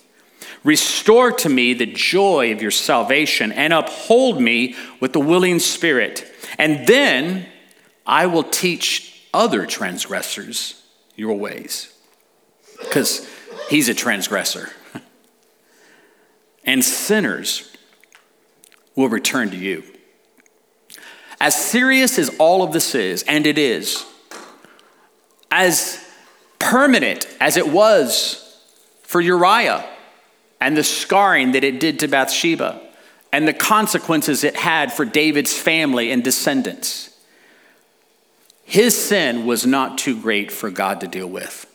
Restore 0.63 1.32
to 1.32 1.50
me 1.50 1.74
the 1.74 1.88
joy 1.88 2.52
of 2.52 2.62
your 2.62 2.71
salvation, 2.71 3.52
and 3.52 3.74
uphold 3.74 4.39
me 4.39 4.76
with 5.00 5.13
the 5.13 5.19
willing 5.19 5.60
spirit. 5.60 6.26
And 6.58 6.86
then 6.86 7.47
I 8.06 8.28
will 8.28 8.43
teach 8.43 9.24
other 9.34 9.65
transgressors 9.65 10.84
your 11.15 11.34
ways. 11.34 11.93
Because 12.80 13.28
he's 13.69 13.89
a 13.89 13.93
transgressor. 13.93 14.69
and 16.63 16.84
sinners 16.84 17.76
will 18.95 19.10
return 19.10 19.50
to 19.52 19.58
you. 19.58 19.84
As 21.39 21.56
serious 21.56 22.19
as 22.19 22.30
all 22.38 22.62
of 22.62 22.71
this 22.71 22.93
is, 22.93 23.24
and 23.24 23.47
it 23.47 23.58
is, 23.58 24.06
as 25.50 26.08
permanent 26.60 27.26
as 27.39 27.58
it 27.58 27.67
was 27.67 28.60
for 29.02 29.19
Uriah 29.19 29.84
and 30.62 30.78
the 30.78 30.84
scarring 30.84 31.52
that 31.52 31.63
it 31.63 31.80
did 31.80 32.00
to 32.00 32.08
Bathsheba 32.08 32.80
and 33.34 33.47
the 33.47 33.54
consequences 33.54 34.43
it 34.43 34.56
had 34.56 34.93
for 34.93 35.04
David's 35.04 35.58
family 35.58 36.12
and 36.12 36.24
descendants. 36.24 37.10
His 38.63 38.95
sin 38.95 39.45
was 39.45 39.65
not 39.65 39.97
too 39.97 40.21
great 40.21 40.52
for 40.52 40.69
God 40.69 41.02
to 41.02 41.08
deal 41.08 41.28
with. 41.28 41.67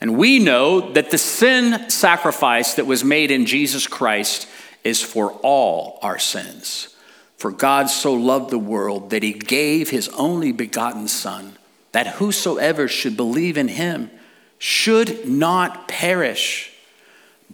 And 0.00 0.18
we 0.18 0.38
know 0.38 0.92
that 0.92 1.10
the 1.10 1.18
sin 1.18 1.88
sacrifice 1.88 2.74
that 2.74 2.86
was 2.86 3.02
made 3.02 3.30
in 3.30 3.46
Jesus 3.46 3.86
Christ 3.86 4.48
is 4.84 5.02
for 5.02 5.32
all 5.42 5.98
our 6.02 6.18
sins. 6.18 6.94
For 7.36 7.50
God 7.50 7.88
so 7.88 8.14
loved 8.14 8.50
the 8.50 8.58
world 8.58 9.10
that 9.10 9.22
he 9.22 9.32
gave 9.32 9.90
his 9.90 10.08
only 10.10 10.52
begotten 10.52 11.08
Son 11.08 11.56
that 11.92 12.16
whosoever 12.16 12.88
should 12.88 13.16
believe 13.16 13.56
in 13.56 13.68
him 13.68 14.10
should 14.58 15.28
not 15.28 15.88
perish, 15.88 16.72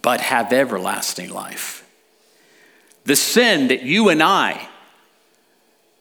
but 0.04 0.20
have 0.20 0.52
everlasting 0.52 1.30
life. 1.30 1.82
The 3.06 3.16
sin 3.16 3.68
that 3.68 3.84
you 3.84 4.10
and 4.10 4.22
I 4.22 4.68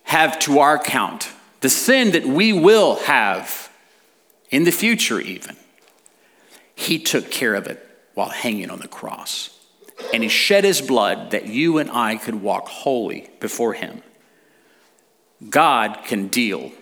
have 0.04 0.38
to 0.40 0.60
our 0.60 0.78
count, 0.78 1.32
the 1.62 1.70
sin 1.70 2.12
that 2.12 2.26
we 2.26 2.52
will 2.52 2.98
have 2.98 3.72
in 4.50 4.66
the 4.66 4.74
future, 4.74 5.22
even, 5.22 5.56
he 6.76 7.00
took 7.00 7.32
care 7.32 7.56
of 7.56 7.66
it 7.68 7.88
while 8.14 8.28
hanging 8.28 8.70
on 8.70 8.80
the 8.80 8.90
cross. 8.90 9.58
And 10.14 10.22
he 10.22 10.28
shed 10.28 10.66
his 10.66 10.82
blood 10.82 11.32
that 11.32 11.48
you 11.48 11.78
and 11.78 11.90
I 11.90 12.18
could 12.18 12.36
walk 12.36 12.68
holy 12.68 13.30
before 13.40 13.72
him. 13.72 14.04
God 15.50 16.00
can 16.04 16.28
deal 16.28 16.74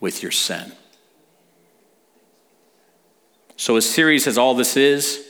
with 0.00 0.20
your 0.20 0.32
sin. 0.32 0.72
So, 3.56 3.76
as 3.76 3.88
serious 3.88 4.26
as 4.26 4.36
all 4.36 4.56
this 4.56 4.76
is, 4.76 5.25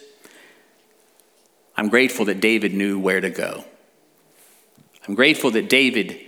I'm 1.77 1.89
grateful 1.89 2.25
that 2.27 2.41
David 2.41 2.73
knew 2.73 2.99
where 2.99 3.21
to 3.21 3.31
go. 3.31 3.65
I'm 5.07 5.15
grateful 5.15 5.51
that 5.53 5.69
David 5.69 6.19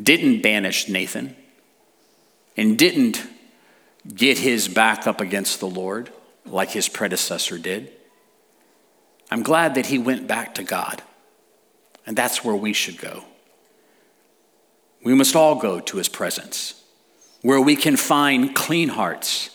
didn't 0.00 0.42
banish 0.42 0.88
Nathan 0.88 1.36
and 2.56 2.78
didn't 2.78 3.22
get 4.06 4.38
his 4.38 4.68
back 4.68 5.06
up 5.06 5.20
against 5.20 5.60
the 5.60 5.68
Lord 5.68 6.10
like 6.46 6.70
his 6.70 6.88
predecessor 6.88 7.58
did. 7.58 7.90
I'm 9.30 9.42
glad 9.42 9.74
that 9.76 9.86
he 9.86 9.98
went 9.98 10.26
back 10.26 10.54
to 10.56 10.62
God, 10.62 11.02
and 12.06 12.16
that's 12.16 12.44
where 12.44 12.54
we 12.54 12.72
should 12.72 12.98
go. 12.98 13.24
We 15.04 15.14
must 15.14 15.34
all 15.34 15.56
go 15.56 15.80
to 15.80 15.96
his 15.96 16.08
presence, 16.08 16.82
where 17.40 17.60
we 17.60 17.74
can 17.74 17.96
find 17.96 18.54
clean 18.54 18.90
hearts 18.90 19.50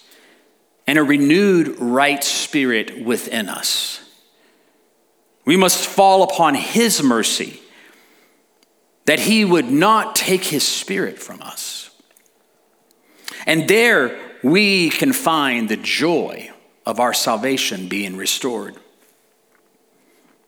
and 0.87 0.97
a 0.97 1.03
renewed 1.03 1.77
right 1.79 2.23
spirit 2.23 3.03
within 3.03 3.49
us. 3.49 4.06
We 5.47 5.57
must 5.57 5.87
fall 5.87 6.21
upon 6.21 6.53
His 6.53 7.01
mercy 7.01 7.59
that 9.05 9.21
He 9.21 9.43
would 9.43 9.71
not 9.71 10.15
take 10.15 10.43
His 10.43 10.63
spirit 10.63 11.17
from 11.17 11.41
us. 11.41 11.89
And 13.47 13.67
there 13.67 14.19
we 14.43 14.89
can 14.89 15.13
find 15.13 15.69
the 15.69 15.77
joy 15.77 16.51
of 16.85 16.99
our 16.99 17.13
salvation 17.13 17.87
being 17.87 18.15
restored. 18.17 18.75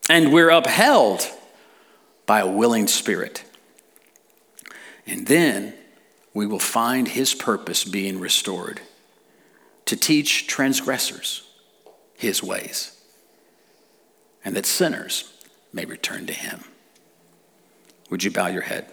And 0.08 0.32
we're 0.32 0.50
upheld 0.50 1.28
by 2.26 2.40
a 2.40 2.50
willing 2.50 2.86
spirit. 2.86 3.42
And 5.06 5.26
then 5.26 5.74
we 6.34 6.46
will 6.46 6.60
find 6.60 7.08
His 7.08 7.34
purpose 7.34 7.84
being 7.84 8.20
restored 8.20 8.80
to 9.86 9.96
teach 9.96 10.46
transgressors 10.46 11.42
his 12.14 12.42
ways, 12.42 12.99
and 14.44 14.56
that 14.56 14.66
sinners 14.66 15.32
may 15.72 15.84
return 15.84 16.26
to 16.26 16.32
him. 16.32 16.64
Would 18.10 18.24
you 18.24 18.30
bow 18.30 18.48
your 18.48 18.62
head? 18.62 18.86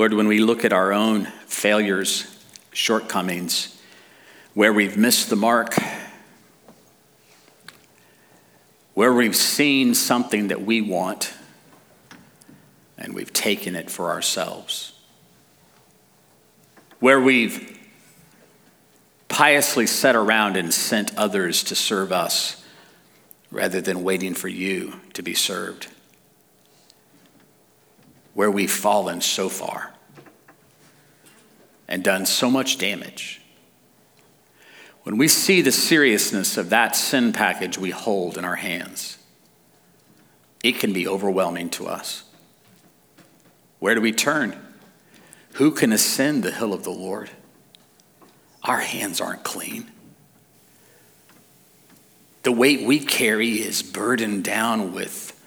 Lord, 0.00 0.14
when 0.14 0.28
we 0.28 0.38
look 0.38 0.64
at 0.64 0.72
our 0.72 0.94
own 0.94 1.26
failures, 1.46 2.24
shortcomings, 2.72 3.79
where 4.54 4.72
we've 4.72 4.96
missed 4.96 5.30
the 5.30 5.36
mark, 5.36 5.74
where 8.94 9.12
we've 9.12 9.36
seen 9.36 9.94
something 9.94 10.48
that 10.48 10.62
we 10.62 10.80
want 10.80 11.32
and 12.98 13.14
we've 13.14 13.32
taken 13.32 13.74
it 13.74 13.90
for 13.90 14.10
ourselves, 14.10 14.92
where 16.98 17.20
we've 17.20 17.78
piously 19.28 19.86
sat 19.86 20.16
around 20.16 20.56
and 20.56 20.74
sent 20.74 21.16
others 21.16 21.64
to 21.64 21.74
serve 21.74 22.12
us 22.12 22.62
rather 23.50 23.80
than 23.80 24.02
waiting 24.02 24.34
for 24.34 24.48
you 24.48 25.00
to 25.14 25.22
be 25.22 25.34
served 25.34 25.86
where 28.34 28.50
we've 28.50 28.70
fallen 28.70 29.20
so 29.20 29.48
far 29.48 29.92
and 31.88 32.04
done 32.04 32.24
so 32.24 32.50
much 32.50 32.78
damage. 32.78 33.39
When 35.02 35.16
we 35.16 35.28
see 35.28 35.62
the 35.62 35.72
seriousness 35.72 36.56
of 36.56 36.70
that 36.70 36.94
sin 36.94 37.32
package 37.32 37.78
we 37.78 37.90
hold 37.90 38.36
in 38.36 38.44
our 38.44 38.56
hands, 38.56 39.16
it 40.62 40.78
can 40.78 40.92
be 40.92 41.08
overwhelming 41.08 41.70
to 41.70 41.86
us. 41.86 42.24
Where 43.78 43.94
do 43.94 44.00
we 44.00 44.12
turn? 44.12 44.56
Who 45.54 45.70
can 45.70 45.92
ascend 45.92 46.42
the 46.42 46.50
hill 46.50 46.74
of 46.74 46.84
the 46.84 46.90
Lord? 46.90 47.30
Our 48.62 48.80
hands 48.80 49.20
aren't 49.20 49.42
clean. 49.42 49.90
The 52.42 52.52
weight 52.52 52.82
we 52.82 52.98
carry 52.98 53.52
is 53.52 53.82
burdened 53.82 54.44
down 54.44 54.92
with 54.92 55.38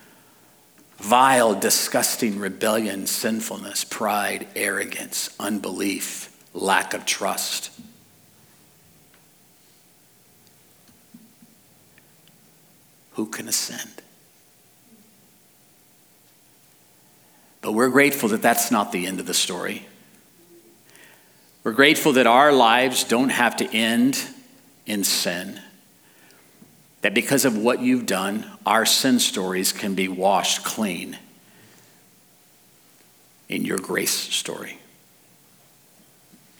vile, 0.98 1.54
disgusting 1.54 2.40
rebellion, 2.40 3.06
sinfulness, 3.06 3.84
pride, 3.84 4.48
arrogance, 4.56 5.36
unbelief, 5.40 6.36
lack 6.54 6.94
of 6.94 7.06
trust. 7.06 7.72
Who 13.14 13.26
can 13.28 13.48
ascend? 13.48 13.90
But 17.62 17.74
we're 17.74 17.90
grateful 17.90 18.30
that 18.30 18.42
that's 18.42 18.72
not 18.72 18.92
the 18.92 19.06
end 19.06 19.20
of 19.20 19.26
the 19.26 19.34
story. 19.34 19.86
We're 21.64 21.72
grateful 21.72 22.14
that 22.14 22.28
our 22.28 22.52
lives 22.52 23.04
don't 23.04 23.30
have 23.30 23.56
to 23.58 23.70
end 23.74 24.22
in 24.86 25.04
sin 25.04 25.62
that 27.04 27.14
because 27.14 27.44
of 27.44 27.58
what 27.58 27.82
you've 27.82 28.06
done, 28.06 28.50
our 28.66 28.86
sin 28.86 29.20
stories 29.20 29.74
can 29.74 29.94
be 29.94 30.08
washed 30.08 30.64
clean 30.64 31.18
in 33.50 33.66
your 33.66 33.78
grace 33.78 34.14
story. 34.14 34.80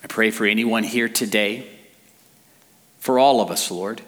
I 0.04 0.08
pray 0.08 0.32
for 0.32 0.46
anyone 0.46 0.84
here 0.84 1.08
today, 1.08 1.66
for 3.00 3.18
all 3.18 3.40
of 3.40 3.52
us, 3.52 3.72
Lord, 3.72 4.02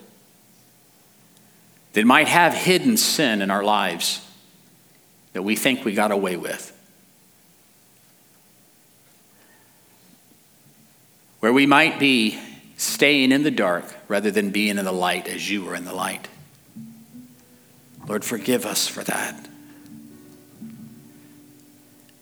that 1.95 2.05
might 2.05 2.27
have 2.27 2.53
hidden 2.53 2.97
sin 2.97 3.41
in 3.41 3.49
our 3.49 3.63
lives 3.63 4.19
that 5.31 5.43
we 5.43 5.55
think 5.55 5.85
we 5.85 5.93
got 5.93 6.11
away 6.11 6.35
with. 6.35 6.73
Where 11.39 11.53
we 11.53 11.65
might 11.65 11.97
be 11.97 12.37
staying 12.75 13.31
in 13.31 13.43
the 13.43 13.51
dark 13.51 13.85
rather 14.09 14.29
than 14.29 14.49
being 14.49 14.77
in 14.77 14.83
the 14.83 14.91
light 14.91 15.29
as 15.29 15.49
you 15.49 15.63
were 15.63 15.73
in 15.73 15.85
the 15.85 15.93
light. 15.93 16.27
Lord, 18.05 18.25
forgive 18.25 18.65
us 18.65 18.89
for 18.89 19.03
that. 19.05 19.47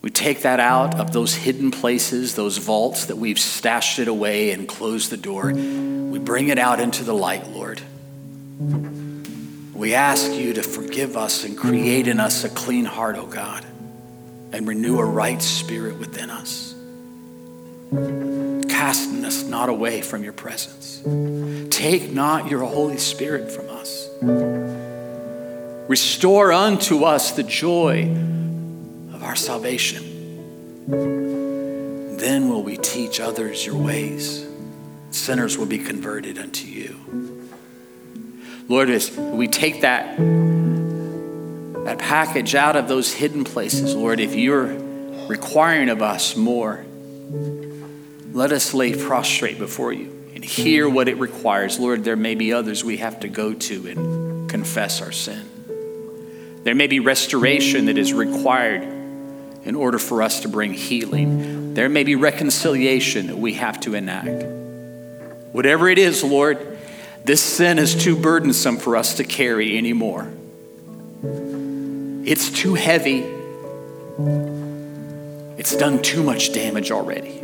We 0.03 0.11
take 0.11 0.43
that 0.43 0.59
out 0.59 0.99
of 0.99 1.13
those 1.13 1.33
hidden 1.33 1.71
places, 1.71 2.35
those 2.35 2.57
vaults 2.57 3.07
that 3.07 3.15
we've 3.15 3.39
stashed 3.39 3.97
it 3.97 4.07
away 4.07 4.51
and 4.51 4.67
closed 4.67 5.09
the 5.09 5.17
door. 5.17 5.51
We 5.51 6.19
bring 6.19 6.49
it 6.49 6.59
out 6.59 6.79
into 6.79 7.03
the 7.03 7.13
light, 7.13 7.47
Lord. 7.47 7.81
We 9.83 9.95
ask 9.95 10.31
you 10.31 10.53
to 10.53 10.63
forgive 10.63 11.17
us 11.17 11.43
and 11.43 11.57
create 11.57 12.07
in 12.07 12.21
us 12.21 12.45
a 12.45 12.49
clean 12.49 12.85
heart, 12.85 13.17
O 13.17 13.23
oh 13.23 13.25
God, 13.25 13.65
and 14.53 14.65
renew 14.65 14.97
a 14.97 15.03
right 15.03 15.41
spirit 15.41 15.97
within 15.97 16.29
us, 16.29 16.73
casting 18.69 19.25
us 19.25 19.43
not 19.43 19.67
away 19.67 20.01
from 20.01 20.23
your 20.23 20.31
presence. 20.31 21.03
Take 21.69 22.13
not 22.13 22.49
your 22.49 22.63
Holy 22.63 22.97
Spirit 22.97 23.51
from 23.51 23.69
us. 23.71 24.07
Restore 25.89 26.53
unto 26.53 27.03
us 27.03 27.31
the 27.31 27.43
joy 27.43 28.03
of 29.13 29.21
our 29.21 29.35
salvation. 29.35 30.87
Then 32.15 32.47
will 32.47 32.63
we 32.63 32.77
teach 32.77 33.19
others 33.19 33.65
your 33.65 33.75
ways. 33.75 34.47
Sinners 35.11 35.57
will 35.57 35.65
be 35.65 35.79
converted 35.79 36.37
unto 36.37 36.67
you. 36.67 37.22
Lord, 38.73 38.89
as 38.89 39.15
we 39.15 39.47
take 39.47 39.81
that, 39.81 40.17
that 41.85 41.99
package 41.99 42.55
out 42.55 42.75
of 42.75 42.87
those 42.87 43.13
hidden 43.13 43.43
places, 43.43 43.93
Lord, 43.93 44.19
if 44.19 44.33
you're 44.33 44.65
requiring 45.27 45.89
of 45.89 46.01
us 46.01 46.35
more, 46.35 46.83
let 48.31 48.51
us 48.51 48.73
lay 48.73 48.95
prostrate 48.95 49.59
before 49.59 49.93
you 49.93 50.09
and 50.33 50.43
hear 50.43 50.89
what 50.89 51.07
it 51.07 51.19
requires. 51.19 51.77
Lord, 51.77 52.03
there 52.03 52.15
may 52.15 52.33
be 52.33 52.51
others 52.51 52.83
we 52.83 52.97
have 52.97 53.19
to 53.19 53.27
go 53.27 53.53
to 53.53 53.87
and 53.89 54.49
confess 54.49 55.03
our 55.03 55.11
sin. 55.11 56.63
There 56.63 56.73
may 56.73 56.87
be 56.87 56.99
restoration 56.99 57.85
that 57.85 57.99
is 57.99 58.11
required 58.11 58.81
in 59.65 59.75
order 59.75 59.99
for 59.99 60.23
us 60.23 60.39
to 60.39 60.47
bring 60.47 60.73
healing. 60.73 61.75
There 61.75 61.89
may 61.89 62.03
be 62.03 62.15
reconciliation 62.15 63.27
that 63.27 63.37
we 63.37 63.53
have 63.53 63.79
to 63.81 63.93
enact. 63.93 64.43
Whatever 65.51 65.89
it 65.89 65.99
is, 65.99 66.23
Lord, 66.23 66.72
this 67.25 67.41
sin 67.41 67.79
is 67.79 67.95
too 67.95 68.15
burdensome 68.15 68.77
for 68.77 68.97
us 68.97 69.15
to 69.15 69.23
carry 69.23 69.77
anymore. 69.77 70.31
It's 72.25 72.49
too 72.49 72.73
heavy. 72.73 73.19
It's 75.57 75.75
done 75.75 76.01
too 76.01 76.23
much 76.23 76.53
damage 76.53 76.91
already. 76.91 77.39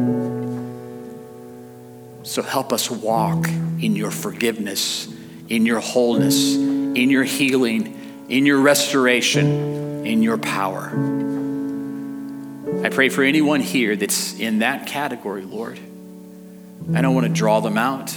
So 2.23 2.41
help 2.41 2.73
us 2.73 2.91
walk 2.91 3.47
in 3.47 3.95
your 3.95 4.11
forgiveness, 4.11 5.07
in 5.47 5.65
your 5.65 5.79
wholeness, 5.79 6.55
in 6.55 7.09
your 7.09 7.23
healing, 7.23 8.25
in 8.29 8.45
your 8.45 8.59
restoration, 8.59 10.05
in 10.05 10.21
your 10.21 10.37
power. 10.37 10.91
I 12.83 12.89
pray 12.89 13.09
for 13.09 13.23
anyone 13.23 13.61
here 13.61 13.95
that's 13.95 14.37
in 14.39 14.59
that 14.59 14.87
category, 14.87 15.43
Lord. 15.43 15.79
I 16.93 17.01
don't 17.01 17.15
want 17.15 17.27
to 17.27 17.33
draw 17.33 17.59
them 17.61 17.77
out. 17.77 18.13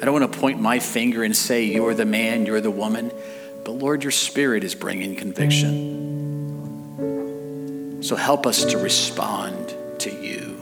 I 0.00 0.06
don't 0.06 0.18
want 0.18 0.32
to 0.32 0.38
point 0.38 0.60
my 0.60 0.78
finger 0.78 1.22
and 1.22 1.36
say, 1.36 1.64
You're 1.64 1.92
the 1.94 2.06
man, 2.06 2.46
you're 2.46 2.62
the 2.62 2.70
woman. 2.70 3.12
But 3.64 3.72
Lord, 3.72 4.02
your 4.02 4.12
spirit 4.12 4.64
is 4.64 4.74
bringing 4.74 5.14
conviction. 5.16 6.08
So 8.02 8.16
help 8.16 8.46
us 8.46 8.64
to 8.64 8.78
respond 8.78 9.74
to 9.98 10.10
you, 10.10 10.58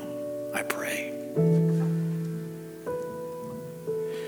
I 0.52 0.62
pray. 0.62 1.12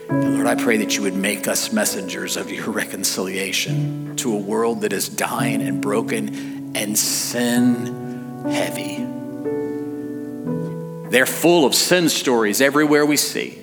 And 0.09 0.35
Lord, 0.37 0.47
I 0.47 0.55
pray 0.55 0.77
that 0.77 0.97
you 0.97 1.03
would 1.03 1.17
make 1.17 1.49
us 1.49 1.73
messengers 1.73 2.37
of 2.37 2.53
your 2.53 2.71
reconciliation 2.71 4.15
to 4.17 4.33
a 4.33 4.39
world 4.39 4.83
that 4.83 4.93
is 4.93 5.09
dying 5.09 5.61
and 5.61 5.81
broken 5.81 6.77
and 6.77 6.97
sin 6.97 8.45
heavy. 8.49 9.05
They're 11.11 11.27
full 11.27 11.67
of 11.67 11.75
sin 11.75 12.09
stories 12.09 12.61
everywhere 12.61 13.05
we 13.05 13.17
see. 13.17 13.60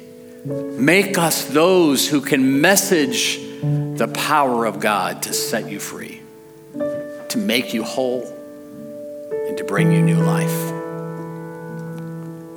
Make 0.48 1.18
us 1.18 1.43
those 1.45 2.08
who 2.08 2.22
can 2.22 2.62
message 2.62 3.38
the 3.38 4.10
power 4.14 4.66
of 4.66 4.80
God 4.80 5.24
to 5.24 5.34
set 5.34 5.70
you 5.70 5.78
free, 5.80 6.22
to 6.74 7.38
make 7.38 7.74
you 7.74 7.84
whole, 7.84 8.24
and 9.32 9.58
to 9.58 9.66
bring 9.66 9.91
you 9.91 10.02
new 10.02 10.22
life. 10.24 10.48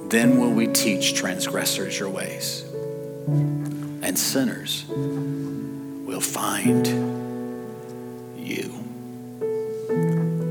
Then 0.09 0.39
will 0.39 0.53
we 0.53 0.69
teach 0.69 1.15
transgressors 1.15 1.99
your 1.99 2.11
ways, 2.11 2.65
and 3.27 4.17
sinners 4.17 4.85
will 4.89 6.21
find 6.21 6.87
you. 8.39 8.73